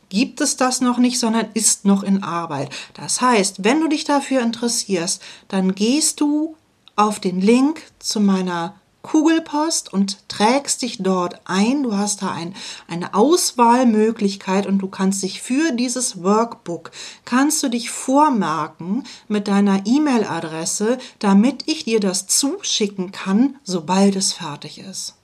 gibt 0.08 0.40
es 0.40 0.56
das 0.56 0.80
noch 0.80 0.98
nicht, 0.98 1.18
sondern 1.18 1.48
ist 1.54 1.84
noch 1.84 2.02
in 2.02 2.22
Arbeit. 2.22 2.70
Das 2.94 3.20
heißt, 3.20 3.64
wenn 3.64 3.80
du 3.80 3.88
dich 3.88 4.04
dafür 4.04 4.42
interessierst, 4.42 5.20
dann 5.48 5.74
gehst 5.74 6.20
du 6.20 6.56
auf 6.94 7.20
den 7.20 7.40
Link 7.40 7.82
zu 7.98 8.20
meiner 8.20 8.74
Kugelpost 9.06 9.92
und 9.92 10.28
trägst 10.28 10.82
dich 10.82 10.98
dort 10.98 11.40
ein. 11.44 11.84
Du 11.84 11.96
hast 11.96 12.22
da 12.22 12.32
ein, 12.32 12.56
eine 12.88 13.14
Auswahlmöglichkeit 13.14 14.66
und 14.66 14.78
du 14.78 14.88
kannst 14.88 15.22
dich 15.22 15.40
für 15.40 15.70
dieses 15.70 16.24
Workbook, 16.24 16.90
kannst 17.24 17.62
du 17.62 17.68
dich 17.68 17.90
vormerken 17.90 19.04
mit 19.28 19.46
deiner 19.46 19.86
E-Mail-Adresse, 19.86 20.98
damit 21.20 21.68
ich 21.68 21.84
dir 21.84 22.00
das 22.00 22.26
zuschicken 22.26 23.12
kann, 23.12 23.56
sobald 23.62 24.16
es 24.16 24.32
fertig 24.32 24.80
ist. 24.80 25.14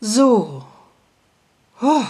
So. 0.00 0.64
Oh. 1.82 2.04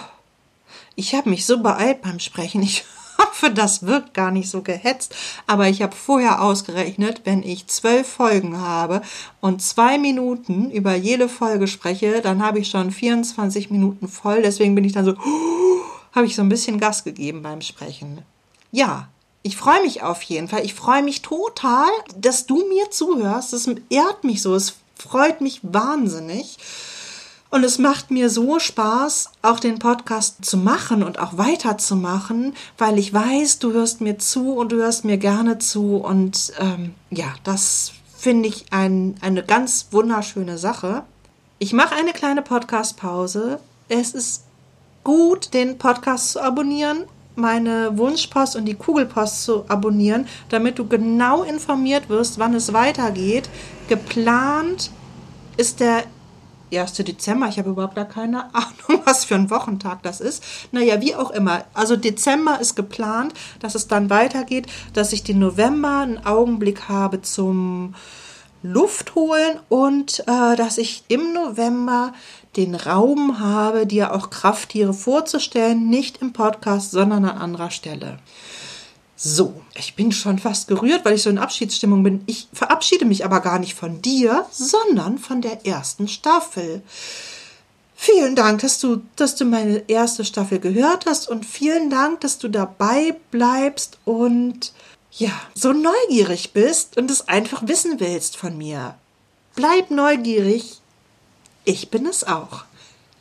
Ich 0.95 1.17
habe 1.17 1.31
mich 1.31 1.47
so 1.47 1.61
beeilt 1.61 2.03
beim 2.03 2.21
Sprechen. 2.21 2.63
Ich 2.63 2.85
hoffe, 3.19 3.51
das 3.51 3.87
wirkt 3.87 4.15
gar 4.15 4.31
nicht 4.31 4.49
so 4.49 4.63
gehetzt. 4.63 5.15
Aber 5.47 5.69
ich 5.69 5.83
habe 5.83 5.95
vorher 5.95 6.43
ausgerechnet, 6.43 7.23
wenn 7.25 7.43
ich 7.43 7.67
zwölf 7.67 8.09
Folgen 8.09 8.61
habe 8.61 9.03
und 9.41 9.63
zwei 9.63 9.99
Minuten 9.99 10.71
über 10.71 10.95
jede 10.95 11.29
Folge 11.29 11.67
spreche, 11.67 12.21
dann 12.21 12.43
habe 12.43 12.59
ich 12.59 12.69
schon 12.69 12.91
24 12.91 13.71
Minuten 13.71 14.09
voll. 14.09 14.43
Deswegen 14.43 14.75
bin 14.75 14.85
ich 14.85 14.93
dann 14.93 15.05
so, 15.05 15.15
habe 16.13 16.27
ich 16.27 16.37
so 16.37 16.43
ein 16.43 16.49
bisschen 16.49 16.79
Gas 16.79 17.05
gegeben 17.05 17.43
beim 17.43 17.61
Sprechen. 17.61 18.23
Ja, 18.71 19.09
ich 19.43 19.57
freue 19.57 19.83
mich 19.83 20.03
auf 20.03 20.23
jeden 20.23 20.49
Fall. 20.49 20.65
Ich 20.65 20.75
freue 20.75 21.03
mich 21.03 21.21
total, 21.21 21.91
dass 22.17 22.47
du 22.47 22.67
mir 22.67 22.91
zuhörst. 22.91 23.53
Das 23.53 23.69
ehrt 23.91 24.25
mich 24.25 24.41
so. 24.41 24.55
Es 24.55 24.75
freut 24.97 25.41
mich 25.41 25.61
wahnsinnig. 25.63 26.57
Und 27.51 27.65
es 27.65 27.79
macht 27.79 28.11
mir 28.11 28.31
so 28.31 28.59
Spaß, 28.59 29.31
auch 29.43 29.61
den 29.61 29.79
Podcast 29.79 30.45
zu 30.45 30.57
machen 30.57 31.05
und 31.05 31.21
auch 31.21 31.39
weiterzumachen, 31.39 32.55
weil 32.79 32.99
ich 32.99 33.15
weiß, 33.15 33.61
du 33.61 33.73
hörst 33.73 34.01
mir 34.01 34.19
zu 34.19 34.55
und 34.55 34.73
du 34.73 34.77
hörst 34.77 35.05
mir 35.05 35.19
gerne 35.19 35.59
zu. 35.59 35.97
Und 35.97 36.53
ähm, 36.59 36.95
ja, 37.11 37.27
das 37.45 37.93
finde 38.17 38.49
ich 38.49 38.67
ein, 38.73 39.17
eine 39.21 39.45
ganz 39.45 39.89
wunderschöne 39.93 40.59
Sache. 40.59 41.05
Ich 41.59 41.73
mache 41.73 41.95
eine 41.95 42.13
kleine 42.13 42.43
Podcast-Pause. 42.43 43.61
Es 43.89 44.15
ist 44.15 44.45
gut, 45.05 45.55
den 45.55 45.79
Podcast 45.79 46.33
zu 46.33 46.43
abonnieren, 46.43 47.05
meine 47.37 47.97
Wunschpost 47.97 48.57
und 48.57 48.65
die 48.65 48.75
Kugelpost 48.75 49.45
zu 49.45 49.65
abonnieren, 49.69 50.27
damit 50.49 50.79
du 50.79 50.89
genau 50.89 51.43
informiert 51.43 52.09
wirst, 52.09 52.39
wann 52.39 52.55
es 52.55 52.73
weitergeht. 52.73 53.49
Geplant 53.89 54.91
ist 55.57 55.81
der 55.81 56.05
1. 56.79 56.93
Dezember. 56.95 57.49
Ich 57.49 57.59
habe 57.59 57.71
überhaupt 57.71 57.95
gar 57.95 58.05
keine 58.05 58.45
Ahnung, 58.55 59.03
was 59.05 59.25
für 59.25 59.35
ein 59.35 59.51
Wochentag 59.51 60.03
das 60.03 60.21
ist. 60.21 60.43
Naja, 60.73 61.01
wie 61.01 61.15
auch 61.15 61.31
immer. 61.31 61.65
Also 61.75 61.97
Dezember 61.97 62.61
ist 62.61 62.75
geplant, 62.77 63.35
dass 63.61 63.75
es 63.75 63.89
dann 63.89 64.11
weitergeht, 64.11 64.67
dass 64.93 65.13
ich 65.13 65.23
den 65.23 65.39
November 65.39 66.01
einen 66.01 66.25
Augenblick 66.25 66.89
habe 66.89 67.23
zum 67.23 67.95
Luft 68.63 69.15
holen 69.15 69.61
und 69.69 70.21
äh, 70.21 70.57
dass 70.57 70.79
ich 70.79 71.05
im 71.09 71.35
November 71.35 72.15
den 72.57 72.75
Raum 72.75 73.39
habe, 73.39 73.87
dir 73.87 74.15
auch 74.15 74.31
Krafttiere 74.31 74.95
vorzustellen, 74.95 75.91
nicht 75.91 76.23
im 76.23 76.33
Podcast, 76.33 76.91
sondern 76.91 77.25
an 77.27 77.37
anderer 77.37 77.71
Stelle. 77.71 78.19
So, 79.27 79.63
ich 79.75 79.97
bin 79.97 80.13
schon 80.13 80.39
fast 80.39 80.69
gerührt, 80.69 81.07
weil 81.07 81.15
ich 81.15 81.23
so 81.23 81.31
in 81.31 81.39
Abschiedsstimmung 81.39 82.03
bin. 82.03 82.23
Ich 82.27 82.47
verabschiede 82.53 83.07
mich 83.07 83.25
aber 83.25 83.41
gar 83.41 83.59
nicht 83.59 83.73
von 83.73 84.03
dir, 84.03 84.45
sondern 84.51 85.17
von 85.17 85.41
der 85.41 85.65
ersten 85.65 86.09
Staffel. 86.09 86.83
Vielen 87.97 88.37
Dank, 88.37 88.61
dass 88.61 88.81
du, 88.81 89.01
dass 89.17 89.35
du 89.35 89.47
meine 89.47 89.89
erste 89.89 90.27
Staffel 90.27 90.59
gehört 90.59 91.07
hast 91.07 91.27
und 91.31 91.47
vielen 91.47 91.89
Dank, 91.89 92.21
dass 92.21 92.37
du 92.37 92.49
dabei 92.49 93.17
bleibst 93.31 93.97
und 94.05 94.75
ja, 95.11 95.33
so 95.55 95.73
neugierig 95.73 96.53
bist 96.53 96.99
und 96.99 97.11
es 97.11 97.27
einfach 97.27 97.67
wissen 97.67 98.01
willst 98.01 98.37
von 98.37 98.59
mir. 98.59 98.95
Bleib 99.55 99.91
neugierig. 99.91 100.83
Ich 101.65 101.89
bin 101.89 102.05
es 102.05 102.25
auch. 102.25 102.65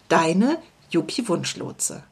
Deine 0.10 0.58
Yuki 0.89 1.30
Wunschlotse. 1.30 2.04